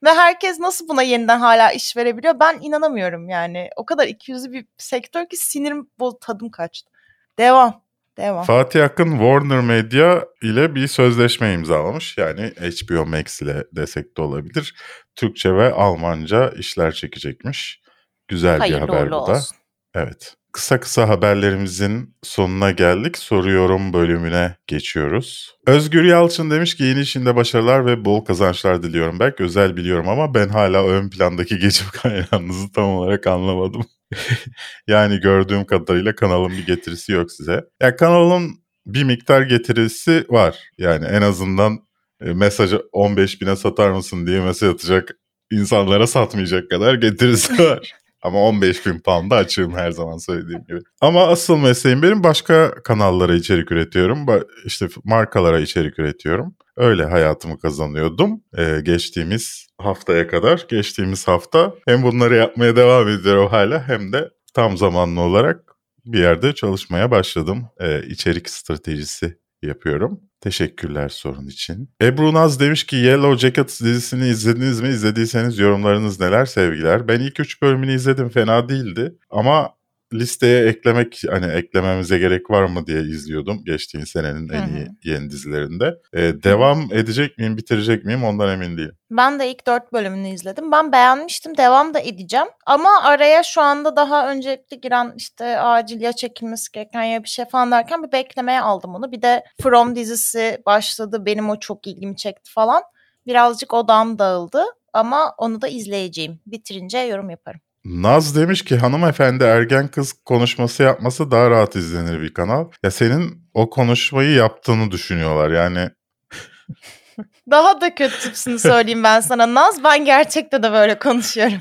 Ve 0.05 0.11
herkes 0.11 0.59
nasıl 0.59 0.89
buna 0.89 1.03
yeniden 1.03 1.39
hala 1.39 1.73
iş 1.73 1.97
verebiliyor 1.97 2.41
ben 2.41 2.59
inanamıyorum 2.63 3.29
yani. 3.29 3.71
O 3.77 3.85
kadar 3.85 4.07
ikiyüzlü 4.07 4.53
bir 4.53 4.67
sektör 4.79 5.29
ki 5.29 5.37
sinirim 5.37 5.91
bol 5.99 6.11
tadım 6.21 6.51
kaçtı. 6.51 6.91
Devam. 7.39 7.83
Devam. 8.17 8.45
Fatih 8.45 8.85
Akın 8.85 9.11
Warner 9.11 9.61
Media 9.61 10.25
ile 10.43 10.75
bir 10.75 10.87
sözleşme 10.87 11.53
imzalamış. 11.53 12.19
Yani 12.19 12.53
HBO 12.61 13.07
Max 13.07 13.43
ile 13.43 13.65
desek 13.73 14.17
de 14.17 14.23
olabilir. 14.23 14.75
Türkçe 15.15 15.55
ve 15.55 15.73
Almanca 15.73 16.51
işler 16.51 16.93
çekecekmiş. 16.93 17.81
Güzel 18.29 18.55
bir 18.55 18.61
Hayırlı 18.61 18.81
haber 18.81 19.03
uğurlu 19.03 19.23
bu 19.23 19.27
da. 19.27 19.33
olsun. 19.33 19.57
Evet. 19.95 20.37
Kısa 20.53 20.81
kısa 20.81 21.09
haberlerimizin 21.09 22.15
sonuna 22.23 22.71
geldik. 22.71 23.19
Soruyorum 23.19 23.93
bölümüne 23.93 24.57
geçiyoruz. 24.67 25.55
Özgür 25.67 26.05
Yalçın 26.05 26.51
demiş 26.51 26.77
ki 26.77 26.83
yeni 26.85 27.01
işinde 27.01 27.37
başarılar 27.37 27.87
ve 27.87 28.05
bol 28.05 28.25
kazançlar 28.25 28.83
diliyorum. 28.83 29.21
Belki 29.21 29.43
özel 29.43 29.77
biliyorum 29.77 30.09
ama 30.09 30.35
ben 30.35 30.49
hala 30.49 30.87
ön 30.87 31.11
plandaki 31.11 31.59
geçim 31.59 31.87
kaynağınızı 32.03 32.73
tam 32.73 32.85
olarak 32.85 33.27
anlamadım. 33.27 33.83
yani 34.89 35.21
gördüğüm 35.21 35.65
kadarıyla 35.65 36.15
kanalın 36.15 36.51
bir 36.51 36.67
getirisi 36.67 37.13
yok 37.13 37.33
size. 37.33 37.65
Ya 37.83 37.97
kanalın 37.97 38.51
bir 38.87 39.05
miktar 39.05 39.43
getirisi 39.43 40.27
var. 40.29 40.59
Yani 40.79 41.05
en 41.05 41.23
azından 41.23 41.79
e, 42.21 42.25
mesajı 42.33 42.83
15 42.93 43.41
bine 43.41 43.57
satar 43.57 43.91
mısın 43.91 44.27
diye 44.27 44.41
mesaj 44.41 44.71
atacak 44.71 45.17
insanlara 45.51 46.07
satmayacak 46.07 46.71
kadar 46.71 46.95
getirisi 46.95 47.59
var. 47.59 47.93
Ama 48.23 48.39
15 48.39 48.87
bin 48.87 48.99
pound'a 48.99 49.37
açığım 49.37 49.75
her 49.75 49.91
zaman 49.91 50.19
söylediğim 50.19 50.65
gibi. 50.65 50.81
Ama 51.01 51.27
asıl 51.27 51.57
mesleğim 51.57 52.03
benim 52.03 52.25
başka 52.25 52.83
kanallara 52.83 53.35
içerik 53.35 53.73
üretiyorum. 53.73 54.27
İşte 54.65 54.89
markalara 55.05 55.61
içerik 55.61 55.99
üretiyorum. 55.99 56.55
Öyle 56.77 57.05
hayatımı 57.05 57.59
kazanıyordum 57.59 58.41
ee, 58.59 58.81
geçtiğimiz 58.83 59.67
haftaya 59.79 60.29
kadar. 60.29 60.67
Geçtiğimiz 60.69 61.29
hafta 61.29 61.75
hem 61.87 62.03
bunları 62.03 62.37
yapmaya 62.37 62.77
devam 62.77 63.09
ediyorum 63.09 63.49
hala 63.49 63.89
hem 63.89 64.13
de 64.13 64.31
tam 64.55 64.77
zamanlı 64.77 65.21
olarak 65.21 65.77
bir 66.05 66.19
yerde 66.19 66.55
çalışmaya 66.55 67.11
başladım. 67.11 67.69
Ee, 67.81 68.03
içerik 68.07 68.51
stratejisi 68.51 69.39
yapıyorum. 69.63 70.21
Teşekkürler 70.41 71.09
sorun 71.09 71.47
için. 71.47 71.91
Ebru 72.03 72.35
Naz 72.35 72.61
demiş 72.61 72.85
ki 72.85 72.97
Yellow 72.97 73.39
Jackets 73.39 73.81
dizisini 73.81 74.29
izlediniz 74.29 74.81
mi? 74.81 74.89
İzlediyseniz 74.89 75.59
yorumlarınız 75.59 76.21
neler 76.21 76.47
sevgiler. 76.47 77.09
Ben 77.09 77.21
ilk 77.21 77.41
3 77.41 77.63
bölümünü 77.63 77.95
izledim 77.95 78.29
fena 78.29 78.69
değildi. 78.69 79.15
Ama 79.31 79.80
listeye 80.15 80.67
eklemek 80.69 81.23
hani 81.31 81.47
eklememize 81.47 82.19
gerek 82.19 82.51
var 82.51 82.65
mı 82.65 82.87
diye 82.87 83.01
izliyordum 83.01 83.65
geçtiğin 83.65 84.05
senenin 84.05 84.49
en 84.49 84.69
iyi 84.69 84.89
yeni 85.05 85.31
dizilerinde. 85.31 85.95
Ee, 86.15 86.43
devam 86.43 86.83
edecek 86.93 87.39
miyim 87.39 87.57
bitirecek 87.57 88.05
miyim 88.05 88.25
ondan 88.25 88.49
emin 88.49 88.77
değilim. 88.77 88.97
Ben 89.11 89.41
de 89.41 89.51
ilk 89.51 89.67
dört 89.67 89.93
bölümünü 89.93 90.29
izledim. 90.29 90.73
Ben 90.73 90.93
beğenmiştim. 90.93 91.57
Devam 91.57 91.95
da 91.95 92.01
edeceğim. 92.01 92.47
Ama 92.67 93.03
araya 93.03 93.43
şu 93.43 93.61
anda 93.61 93.97
daha 93.97 94.31
öncelikli 94.31 94.81
giren 94.81 95.13
işte 95.17 95.59
acil 95.61 96.01
ya 96.01 96.13
çekilmesi 96.13 96.73
gereken 96.73 97.03
ya 97.03 97.23
bir 97.23 97.29
şey 97.29 97.45
falan 97.45 97.71
derken 97.71 98.03
bir 98.03 98.13
beklemeye 98.13 98.61
aldım 98.61 98.95
onu. 98.95 99.13
Bir 99.13 99.23
de 99.23 99.45
From 99.63 99.97
dizisi 99.97 100.63
başladı. 100.67 101.27
Benim 101.27 101.51
o 101.51 101.59
çok 101.59 101.87
ilgimi 101.87 102.17
çekti 102.17 102.53
falan. 102.53 102.83
Birazcık 103.27 103.75
odam 103.75 104.19
dağıldı. 104.19 104.63
Ama 104.93 105.35
onu 105.39 105.61
da 105.61 105.69
izleyeceğim. 105.69 106.41
Bitirince 106.47 106.99
yorum 106.99 107.31
yaparım. 107.31 107.61
Naz 107.85 108.37
demiş 108.37 108.65
ki 108.65 108.77
hanımefendi 108.77 109.45
ergen 109.45 109.89
kız 109.89 110.13
konuşması 110.13 110.83
yapması 110.83 111.31
daha 111.31 111.51
rahat 111.51 111.77
izlenir 111.77 112.21
bir 112.21 112.35
kanal. 112.35 112.71
Ya 112.83 112.91
senin 112.91 113.51
o 113.55 113.71
konuşmayı 113.71 114.31
yaptığını 114.31 114.91
düşünüyorlar 114.91 115.51
yani. 115.51 115.91
Daha 117.51 117.81
da 117.81 117.95
kötüsünü 117.95 118.59
söyleyeyim 118.59 119.05
ben 119.05 119.21
sana. 119.21 119.55
Naz 119.55 119.85
ben 119.85 120.05
gerçekten 120.05 120.63
de 120.63 120.73
böyle 120.73 120.99
konuşuyorum. 120.99 121.61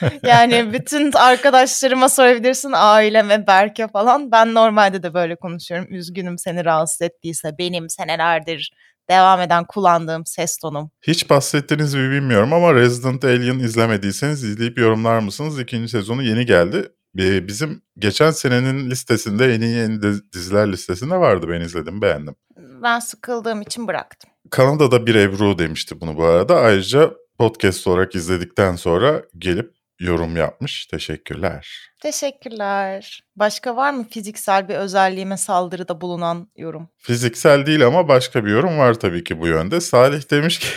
Yani 0.22 0.72
bütün 0.72 1.12
arkadaşlarıma 1.12 2.08
sorabilirsin 2.08 2.72
aileme, 2.74 3.46
Berke 3.46 3.88
falan. 3.88 4.32
Ben 4.32 4.54
normalde 4.54 5.02
de 5.02 5.14
böyle 5.14 5.36
konuşuyorum. 5.36 5.94
Üzgünüm 5.94 6.38
seni 6.38 6.64
rahatsız 6.64 7.02
ettiyse. 7.02 7.58
Benim 7.58 7.90
senelerdir 7.90 8.72
devam 9.10 9.40
eden 9.40 9.64
kullandığım 9.64 10.26
ses 10.26 10.56
tonum. 10.58 10.90
Hiç 11.02 11.30
bahsettiniz 11.30 11.94
mi 11.94 12.10
bilmiyorum 12.10 12.52
ama 12.52 12.74
Resident 12.74 13.24
Alien 13.24 13.58
izlemediyseniz 13.58 14.44
izleyip 14.44 14.78
yorumlar 14.78 15.18
mısınız? 15.18 15.60
İkinci 15.60 15.88
sezonu 15.88 16.22
yeni 16.22 16.46
geldi. 16.46 16.88
Ee, 17.18 17.46
Bizim 17.48 17.82
geçen 17.98 18.30
senenin 18.30 18.90
listesinde 18.90 19.54
en 19.54 19.60
iyi 19.60 19.76
yeni 19.76 20.02
diz- 20.02 20.32
diziler 20.32 20.72
listesinde 20.72 21.16
vardı. 21.16 21.46
Ben 21.48 21.60
izledim 21.60 22.02
beğendim. 22.02 22.34
Ben 22.82 22.98
sıkıldığım 22.98 23.62
için 23.62 23.88
bıraktım. 23.88 24.30
Kanada'da 24.50 25.06
bir 25.06 25.14
Ebru 25.14 25.58
demişti 25.58 26.00
bunu 26.00 26.16
bu 26.16 26.24
arada. 26.24 26.56
Ayrıca 26.60 27.10
podcast 27.38 27.86
olarak 27.86 28.14
izledikten 28.14 28.76
sonra 28.76 29.22
gelip 29.38 29.74
yorum 30.00 30.36
yapmış. 30.36 30.86
Teşekkürler. 30.86 31.90
Teşekkürler. 32.02 33.24
Başka 33.36 33.76
var 33.76 33.92
mı 33.92 34.08
fiziksel 34.10 34.68
bir 34.68 34.74
özelliğime 34.74 35.36
saldırıda 35.36 36.00
bulunan 36.00 36.48
yorum? 36.56 36.88
Fiziksel 36.98 37.66
değil 37.66 37.86
ama 37.86 38.08
başka 38.08 38.44
bir 38.44 38.50
yorum 38.50 38.78
var 38.78 38.94
tabii 38.94 39.24
ki 39.24 39.40
bu 39.40 39.46
yönde. 39.46 39.80
Salih 39.80 40.30
demiş 40.30 40.58
ki 40.58 40.68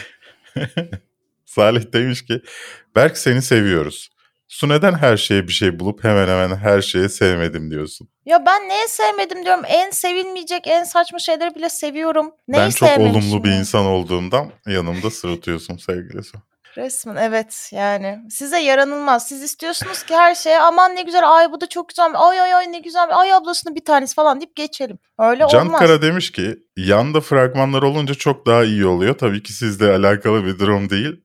Salih 1.46 1.94
demiş 1.94 2.26
ki 2.26 2.42
Berk 2.96 3.18
seni 3.18 3.42
seviyoruz. 3.42 4.10
Su 4.48 4.70
neden 4.70 4.94
her 4.94 5.18
şeye 5.18 5.48
bir 5.48 5.54
şey 5.54 5.80
bulup 5.80 6.04
hemen 6.04 6.28
hemen 6.28 6.56
her 6.56 6.82
şeye 6.82 7.10
sevmedim 7.10 7.72
diyorsun. 7.72 8.10
Ya 8.26 8.46
ben 8.46 8.70
neye 8.70 8.88
sevmedim 8.88 9.46
diyorum. 9.46 9.64
En 9.68 9.92
sevilmeyecek, 9.92 10.68
en 10.68 10.84
saçma 10.84 11.20
şeyleri 11.20 11.56
bile 11.56 11.70
seviyorum. 11.70 12.32
Neyi 12.48 12.62
ben 12.62 12.70
çok 12.70 13.00
olumlu 13.00 13.44
bir 13.44 13.50
ya? 13.50 13.60
insan 13.60 13.86
olduğumdan 13.86 14.52
yanımda 14.68 15.12
sırıtıyorsun 15.12 15.78
sevgili 15.78 16.24
Su. 16.24 16.38
Resmen 16.78 17.16
evet 17.16 17.70
yani. 17.74 18.20
Size 18.30 18.60
yaranılmaz. 18.60 19.28
Siz 19.28 19.44
istiyorsunuz 19.44 20.04
ki 20.04 20.16
her 20.16 20.36
şeye 20.36 20.60
aman 20.62 20.96
ne 20.96 21.02
güzel 21.02 21.36
ay 21.36 21.52
bu 21.52 21.62
da 21.62 21.70
çok 21.70 21.90
güzel. 21.90 22.12
Ay 22.16 22.42
ay 22.42 22.54
ay 22.54 22.72
ne 22.72 22.80
güzel. 22.80 23.08
Ay 23.12 23.34
ablasının 23.34 23.76
bir 23.76 23.86
tanesi 23.86 24.16
falan 24.16 24.42
deyip 24.42 24.56
geçelim. 24.56 25.00
Öyle 25.20 25.46
Can 25.52 25.66
olmaz. 25.66 25.80
Kara 25.80 26.02
demiş 26.02 26.32
ki 26.32 26.56
yanda 26.78 27.22
fragmanlar 27.22 27.84
olunca 27.84 28.14
çok 28.14 28.46
daha 28.46 28.64
iyi 28.64 28.86
oluyor. 28.86 29.18
Tabii 29.18 29.44
ki 29.44 29.54
sizle 29.54 29.92
alakalı 29.92 30.46
bir 30.46 30.60
durum 30.60 30.90
değil. 30.90 31.24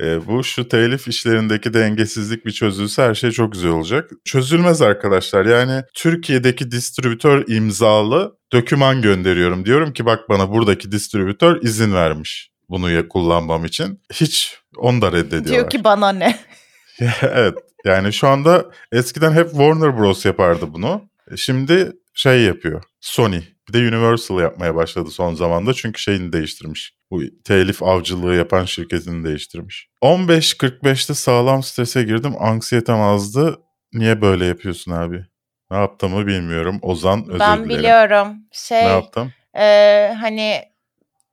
Ee, 0.00 0.26
bu 0.26 0.44
şu 0.44 0.68
telif 0.68 1.08
işlerindeki 1.08 1.74
dengesizlik 1.74 2.46
bir 2.46 2.52
çözülse 2.52 3.02
her 3.02 3.14
şey 3.14 3.30
çok 3.30 3.52
güzel 3.52 3.70
olacak. 3.70 4.10
Çözülmez 4.24 4.82
arkadaşlar. 4.82 5.46
Yani 5.46 5.82
Türkiye'deki 5.94 6.70
distribütör 6.70 7.44
imzalı 7.48 8.36
döküman 8.52 9.02
gönderiyorum. 9.02 9.64
Diyorum 9.64 9.92
ki 9.92 10.06
bak 10.06 10.28
bana 10.28 10.50
buradaki 10.50 10.92
distribütör 10.92 11.62
izin 11.62 11.94
vermiş 11.94 12.53
bunu 12.70 13.08
kullanmam 13.08 13.64
için. 13.64 14.00
Hiç 14.12 14.58
onu 14.76 15.02
da 15.02 15.12
reddediyorlar. 15.12 15.46
Diyor 15.52 15.70
ki 15.70 15.84
bana 15.84 16.12
ne? 16.12 16.38
evet. 17.22 17.54
Yani 17.84 18.12
şu 18.12 18.28
anda 18.28 18.64
eskiden 18.92 19.32
hep 19.32 19.50
Warner 19.50 19.98
Bros 19.98 20.24
yapardı 20.26 20.74
bunu. 20.74 21.02
Şimdi 21.36 21.92
şey 22.14 22.40
yapıyor. 22.42 22.82
Sony. 23.00 23.40
Bir 23.68 23.72
de 23.72 23.78
Universal 23.78 24.40
yapmaya 24.40 24.74
başladı 24.74 25.10
son 25.10 25.34
zamanda 25.34 25.74
çünkü 25.74 26.00
şeyini 26.02 26.32
değiştirmiş. 26.32 26.94
Bu 27.10 27.22
telif 27.44 27.82
avcılığı 27.82 28.34
yapan 28.34 28.64
şirketini 28.64 29.24
değiştirmiş. 29.24 29.88
15.45'te 30.02 31.14
sağlam 31.14 31.62
strese 31.62 32.02
girdim. 32.02 32.34
Anksiyetem 32.38 33.00
azdı. 33.00 33.58
Niye 33.92 34.20
böyle 34.20 34.46
yapıyorsun 34.46 34.92
abi? 34.92 35.24
Ne 35.70 35.76
yaptığımı 35.76 36.26
bilmiyorum. 36.26 36.78
Ozan 36.82 37.28
özür 37.28 37.40
ben 37.40 37.64
dilerim. 37.64 37.78
biliyorum. 37.78 38.28
Şey 38.52 38.82
Ne 38.82 38.88
yaptım? 38.88 39.32
e, 39.56 40.14
hani 40.20 40.62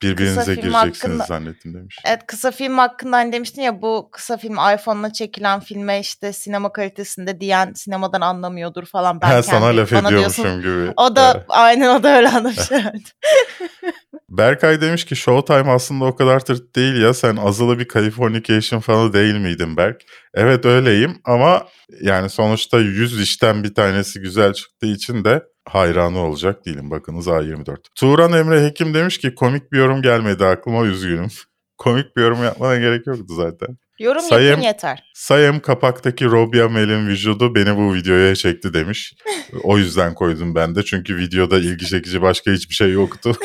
Birbirinize 0.02 0.56
film 0.56 0.56
gireceksiniz 0.56 1.04
hakkında- 1.04 1.26
zannettim 1.26 1.74
demiş. 1.74 1.96
Evet 2.06 2.20
kısa 2.28 2.52
film 2.52 2.78
hakkında 2.78 3.18
hani 3.18 3.32
demiştin 3.34 3.62
ya 3.62 3.82
bu 3.82 4.10
kısa 4.12 4.38
film 4.38 4.54
iPhone'la 4.76 5.14
çekilen 5.14 5.60
filme 5.60 6.00
işte 6.00 6.34
sinema 6.34 6.74
kalitesinde 6.74 7.40
diyen 7.42 7.74
sinemadan 7.74 8.22
anlamıyordur 8.22 8.86
falan. 8.86 9.22
Ben 9.22 9.28
Ha, 9.28 9.44
sana 9.44 9.60
kendi- 9.60 9.78
laf 9.78 9.94
ediyormuşum 9.94 10.44
diyorsun. 10.46 10.62
gibi. 10.62 10.94
O 10.98 11.16
da 11.16 11.32
Evet. 11.36 11.46
aynen 11.50 11.90
o 12.00 12.04
da 12.04 12.18
öyle 12.18 12.30
anlamış 12.30 12.72
herhalde. 12.72 12.98
Berkay 14.30 14.82
demiş 14.82 15.06
ki 15.06 15.16
Showtime 15.16 15.72
aslında 15.72 16.06
o 16.06 16.16
kadar 16.16 16.40
tırt 16.40 16.76
değil 16.76 17.02
ya 17.02 17.14
sen 17.14 17.36
azılı 17.36 17.80
bir 17.80 17.88
Californication 17.88 18.80
fanı 18.80 19.14
değil 19.14 19.36
miydin 19.36 19.78
Berk? 19.78 20.02
Evet 20.34 20.66
öyleyim 20.66 21.22
ama 21.26 21.68
yani 22.02 22.30
sonuçta 22.30 22.80
100 22.80 23.22
işten 23.22 23.64
bir 23.64 23.74
tanesi 23.76 24.20
güzel 24.22 24.54
çıktığı 24.54 24.86
için 24.88 25.24
de 25.24 25.44
hayranı 25.66 26.20
olacak 26.20 26.66
değilim. 26.66 26.92
Bakınız 26.92 27.28
A24. 27.28 27.78
Turan 27.96 28.34
Emre 28.34 28.66
Hekim 28.66 28.94
demiş 28.94 29.18
ki 29.18 29.36
komik 29.36 29.72
bir 29.72 29.78
yorum 29.78 30.02
gelmedi 30.02 30.46
aklıma 30.46 30.86
üzgünüm. 30.86 31.28
komik 31.78 32.16
bir 32.18 32.22
yorum 32.22 32.44
yapmana 32.44 32.78
gerek 32.78 33.08
yoktu 33.08 33.34
zaten. 33.36 33.78
Yorum 34.00 34.22
Sayem- 34.22 34.50
yapın 34.50 34.62
yeter. 34.62 35.12
Sayem 35.14 35.60
kapaktaki 35.60 36.26
Robbie 36.26 36.62
Amel'in 36.62 37.08
vücudu 37.08 37.56
beni 37.56 37.78
bu 37.78 37.94
videoya 37.94 38.36
çekti 38.36 38.74
demiş. 38.74 39.14
O 39.64 39.78
yüzden 39.78 40.14
koydum 40.14 40.56
ben 40.56 40.76
de 40.76 40.84
çünkü 40.84 41.18
videoda 41.18 41.58
ilgi 41.60 41.86
çekici 41.86 42.22
başka 42.22 42.52
hiçbir 42.52 42.76
şey 42.76 42.92
yoktu. 42.92 43.36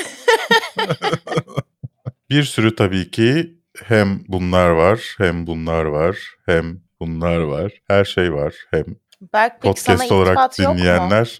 bir 2.30 2.42
sürü 2.42 2.76
tabii 2.76 3.10
ki 3.10 3.58
hem 3.84 4.20
bunlar 4.28 4.70
var 4.70 5.14
hem 5.18 5.46
bunlar 5.46 5.84
var 5.84 6.18
hem 6.46 6.80
bunlar 7.00 7.38
var. 7.38 7.72
Her 7.88 8.04
şey 8.04 8.32
var. 8.32 8.54
Hem 8.70 8.84
Berk 9.32 9.62
podcast 9.62 10.12
olarak 10.12 10.58
dinleyenler 10.58 11.38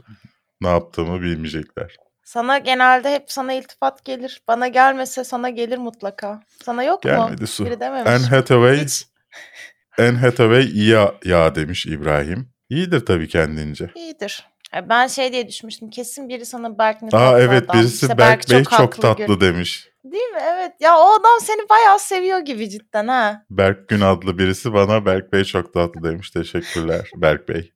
ne 0.61 0.69
yaptığımı 0.69 1.23
bilmeyecekler. 1.23 1.97
Sana 2.25 2.59
genelde 2.59 3.13
hep 3.15 3.33
sana 3.33 3.53
iltifat 3.53 4.05
gelir. 4.05 4.43
Bana 4.49 4.69
gelmese 4.69 5.25
sana 5.25 5.51
gelir 5.51 5.79
mutlaka. 5.79 6.41
Sana 6.65 6.83
yok 6.83 7.05
mu? 7.05 7.11
Gelmedi 7.11 7.47
su. 7.47 7.67
Biri 7.67 7.81
dememiş. 7.81 8.11
Anne 8.13 8.27
Hathaway, 8.27 8.85
Hiç. 8.85 9.07
Anne 9.99 10.19
Hathaway 10.19 10.65
iyi 10.65 10.89
ya, 10.89 11.15
ya 11.25 11.55
demiş 11.55 11.87
İbrahim. 11.87 12.49
İyidir 12.69 13.07
tabii 13.07 13.29
kendince. 13.29 13.91
İyidir. 13.95 14.47
Ben 14.89 15.07
şey 15.07 15.33
diye 15.33 15.49
düşünmüştüm. 15.49 15.91
Kesin 15.91 16.29
biri 16.29 16.47
sana 16.47 16.79
Berk 16.79 17.03
ne 17.03 17.09
Aa 17.13 17.41
evet 17.41 17.65
adam. 17.71 17.81
birisi 17.81 18.07
İşte 18.07 18.19
Berk 18.19 18.51
Bey 18.51 18.65
çok, 18.65 18.73
haklı 18.73 19.03
tatlı 19.03 19.27
gör- 19.27 19.41
demiş. 19.41 19.89
Değil 20.05 20.29
mi? 20.29 20.41
Evet. 20.43 20.73
Ya 20.81 20.99
o 20.99 21.13
adam 21.21 21.41
seni 21.41 21.69
bayağı 21.69 21.99
seviyor 21.99 22.39
gibi 22.39 22.71
cidden 22.71 23.09
ha. 23.09 23.45
Berk 23.51 23.89
Gün 23.89 24.01
adlı 24.01 24.39
birisi 24.39 24.73
bana 24.73 25.07
Berk 25.07 25.33
Bey 25.33 25.45
çok 25.45 25.75
tatlı 25.75 26.03
demiş. 26.03 26.31
Teşekkürler 26.31 27.11
Berk 27.17 27.49
Bey. 27.49 27.73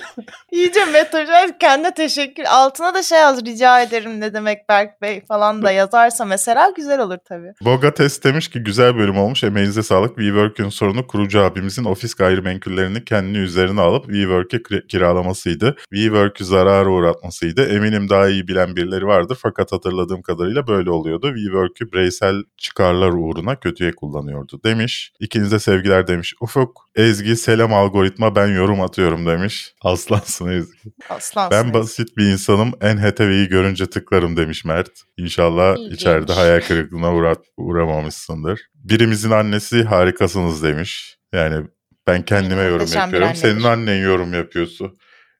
İyice 0.51 0.85
metajel 0.85 1.51
kendine 1.59 1.93
teşekkür. 1.93 2.43
Altına 2.43 2.93
da 2.93 3.03
şey 3.03 3.19
yaz 3.19 3.45
rica 3.45 3.81
ederim 3.81 4.19
ne 4.19 4.33
demek 4.33 4.69
Berk 4.69 5.01
Bey 5.01 5.25
falan 5.25 5.61
da 5.61 5.71
yazarsa 5.71 6.25
mesela 6.25 6.69
güzel 6.75 6.99
olur 6.99 7.17
tabii. 7.25 7.53
Bogates 7.65 8.23
demiş 8.23 8.47
ki 8.47 8.59
güzel 8.59 8.95
bölüm 8.97 9.17
olmuş. 9.17 9.43
Emeğinize 9.43 9.83
sağlık. 9.83 10.17
WeWork'ün 10.17 10.69
sorunu 10.69 11.07
kurucu 11.07 11.41
abimizin 11.41 11.83
ofis 11.83 12.13
gayrimenkullerini 12.13 13.05
kendi 13.05 13.37
üzerine 13.37 13.81
alıp 13.81 14.05
WeWork'e 14.05 14.57
kira- 14.57 14.87
kiralamasıydı. 14.87 15.75
WeWork'ü 15.93 16.45
zarara 16.45 16.89
uğratmasıydı. 16.89 17.65
Eminim 17.75 18.09
daha 18.09 18.27
iyi 18.29 18.47
bilen 18.47 18.75
birileri 18.75 19.05
vardır 19.05 19.37
fakat 19.41 19.71
hatırladığım 19.71 20.21
kadarıyla 20.21 20.67
böyle 20.67 20.91
oluyordu. 20.91 21.27
WeWork'ü 21.35 21.91
bireysel 21.91 22.43
çıkarlar 22.57 23.09
uğruna 23.09 23.55
kötüye 23.59 23.91
kullanıyordu 23.91 24.59
demiş. 24.65 25.11
İkinize 25.19 25.59
sevgiler 25.59 26.07
demiş. 26.07 26.33
Ufuk, 26.41 26.89
Ezgi 26.95 27.35
selam 27.35 27.73
algoritma 27.73 28.35
ben 28.35 28.47
yorum 28.47 28.81
atıyorum 28.81 29.25
demiş. 29.25 29.73
Aslansın 29.81 30.38
Ezgi. 30.47 30.89
Aslansın. 31.09 31.51
Ben 31.51 31.73
basit 31.73 32.17
bir 32.17 32.25
insanım. 32.25 32.71
En 32.81 32.97
Hathaway'i 32.97 33.47
görünce 33.47 33.89
tıklarım 33.89 34.37
demiş 34.37 34.65
Mert. 34.65 34.91
İnşallah 35.17 35.77
İlginç. 35.77 35.93
içeride 35.93 36.33
hayal 36.33 36.61
kırıklığına 36.61 37.13
uğra 37.13 37.35
uğramamışsındır. 37.57 38.61
Birimizin 38.75 39.31
annesi 39.31 39.83
harikasınız 39.83 40.63
demiş. 40.63 41.17
Yani 41.33 41.65
ben 42.07 42.21
kendime 42.21 42.61
yorum 42.61 42.85
bir 42.87 42.95
yapıyorum. 42.95 43.35
Senin 43.35 43.63
annen 43.63 44.03
yorum 44.03 44.33
yapıyorsun. 44.33 44.97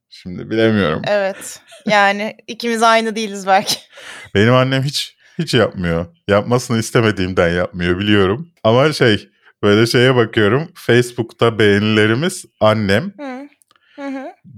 Şimdi 0.09 0.49
bilemiyorum. 0.49 1.01
Evet. 1.07 1.59
Yani 1.85 2.35
ikimiz 2.47 2.83
aynı 2.83 3.15
değiliz 3.15 3.47
belki. 3.47 3.75
Benim 4.35 4.53
annem 4.53 4.83
hiç 4.83 5.15
hiç 5.39 5.53
yapmıyor. 5.53 6.05
Yapmasını 6.27 6.79
istemediğimden 6.79 7.49
yapmıyor 7.49 7.99
biliyorum. 7.99 8.47
Ama 8.63 8.93
şey 8.93 9.29
böyle 9.63 9.87
şeye 9.87 10.15
bakıyorum. 10.15 10.71
Facebook'ta 10.75 11.59
beğenilerimiz 11.59 12.45
annem, 12.59 13.03
Hı. 13.03 13.38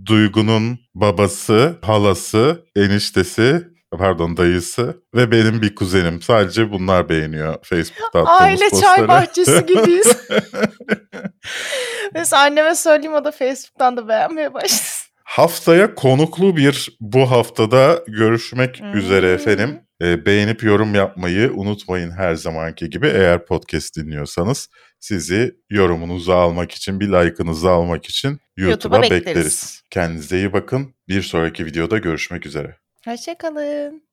Duygu'nun 0.05 0.79
babası, 0.95 1.79
halası, 1.81 2.65
eniştesi, 2.75 3.67
pardon 3.97 4.37
dayısı 4.37 5.01
ve 5.15 5.31
benim 5.31 5.61
bir 5.61 5.75
kuzenim. 5.75 6.21
Sadece 6.21 6.71
bunlar 6.71 7.09
beğeniyor 7.09 7.55
Facebook'ta 7.63 8.19
attığımız 8.19 8.41
Aile 8.41 8.69
postları. 8.69 8.81
çay 8.95 9.07
bahçesi 9.07 9.65
gibiyiz. 9.65 10.17
Mesela 12.13 12.41
anneme 12.43 12.75
söyleyeyim 12.75 13.13
o 13.13 13.25
da 13.25 13.31
Facebook'tan 13.31 13.97
da 13.97 14.07
beğenmeye 14.07 14.53
başlasın. 14.53 15.11
Haftaya 15.23 15.95
konuklu 15.95 16.57
bir 16.57 16.97
bu 16.99 17.31
haftada 17.31 18.03
görüşmek 18.07 18.79
Hmm. 18.79 18.97
üzere 18.97 19.31
efendim. 19.31 19.79
Ee, 20.01 20.25
beğenip 20.25 20.63
yorum 20.63 20.95
yapmayı 20.95 21.51
unutmayın 21.55 22.11
her 22.11 22.35
zamanki 22.35 22.89
gibi. 22.89 23.07
Eğer 23.07 23.45
podcast 23.45 23.95
dinliyorsanız 23.97 24.69
sizi 25.01 25.55
yorumunuzu 25.69 26.31
almak 26.31 26.71
için, 26.71 26.99
bir 26.99 27.07
like'ınızı 27.07 27.69
almak 27.69 28.05
için 28.05 28.39
YouTube'a, 28.57 28.69
YouTube'a 28.69 29.01
bekleriz. 29.01 29.25
bekleriz. 29.25 29.81
Kendinize 29.89 30.37
iyi 30.37 30.53
bakın. 30.53 30.93
Bir 31.07 31.21
sonraki 31.21 31.65
videoda 31.65 31.97
görüşmek 31.97 32.45
üzere. 32.45 32.77
Hoşçakalın. 33.05 34.03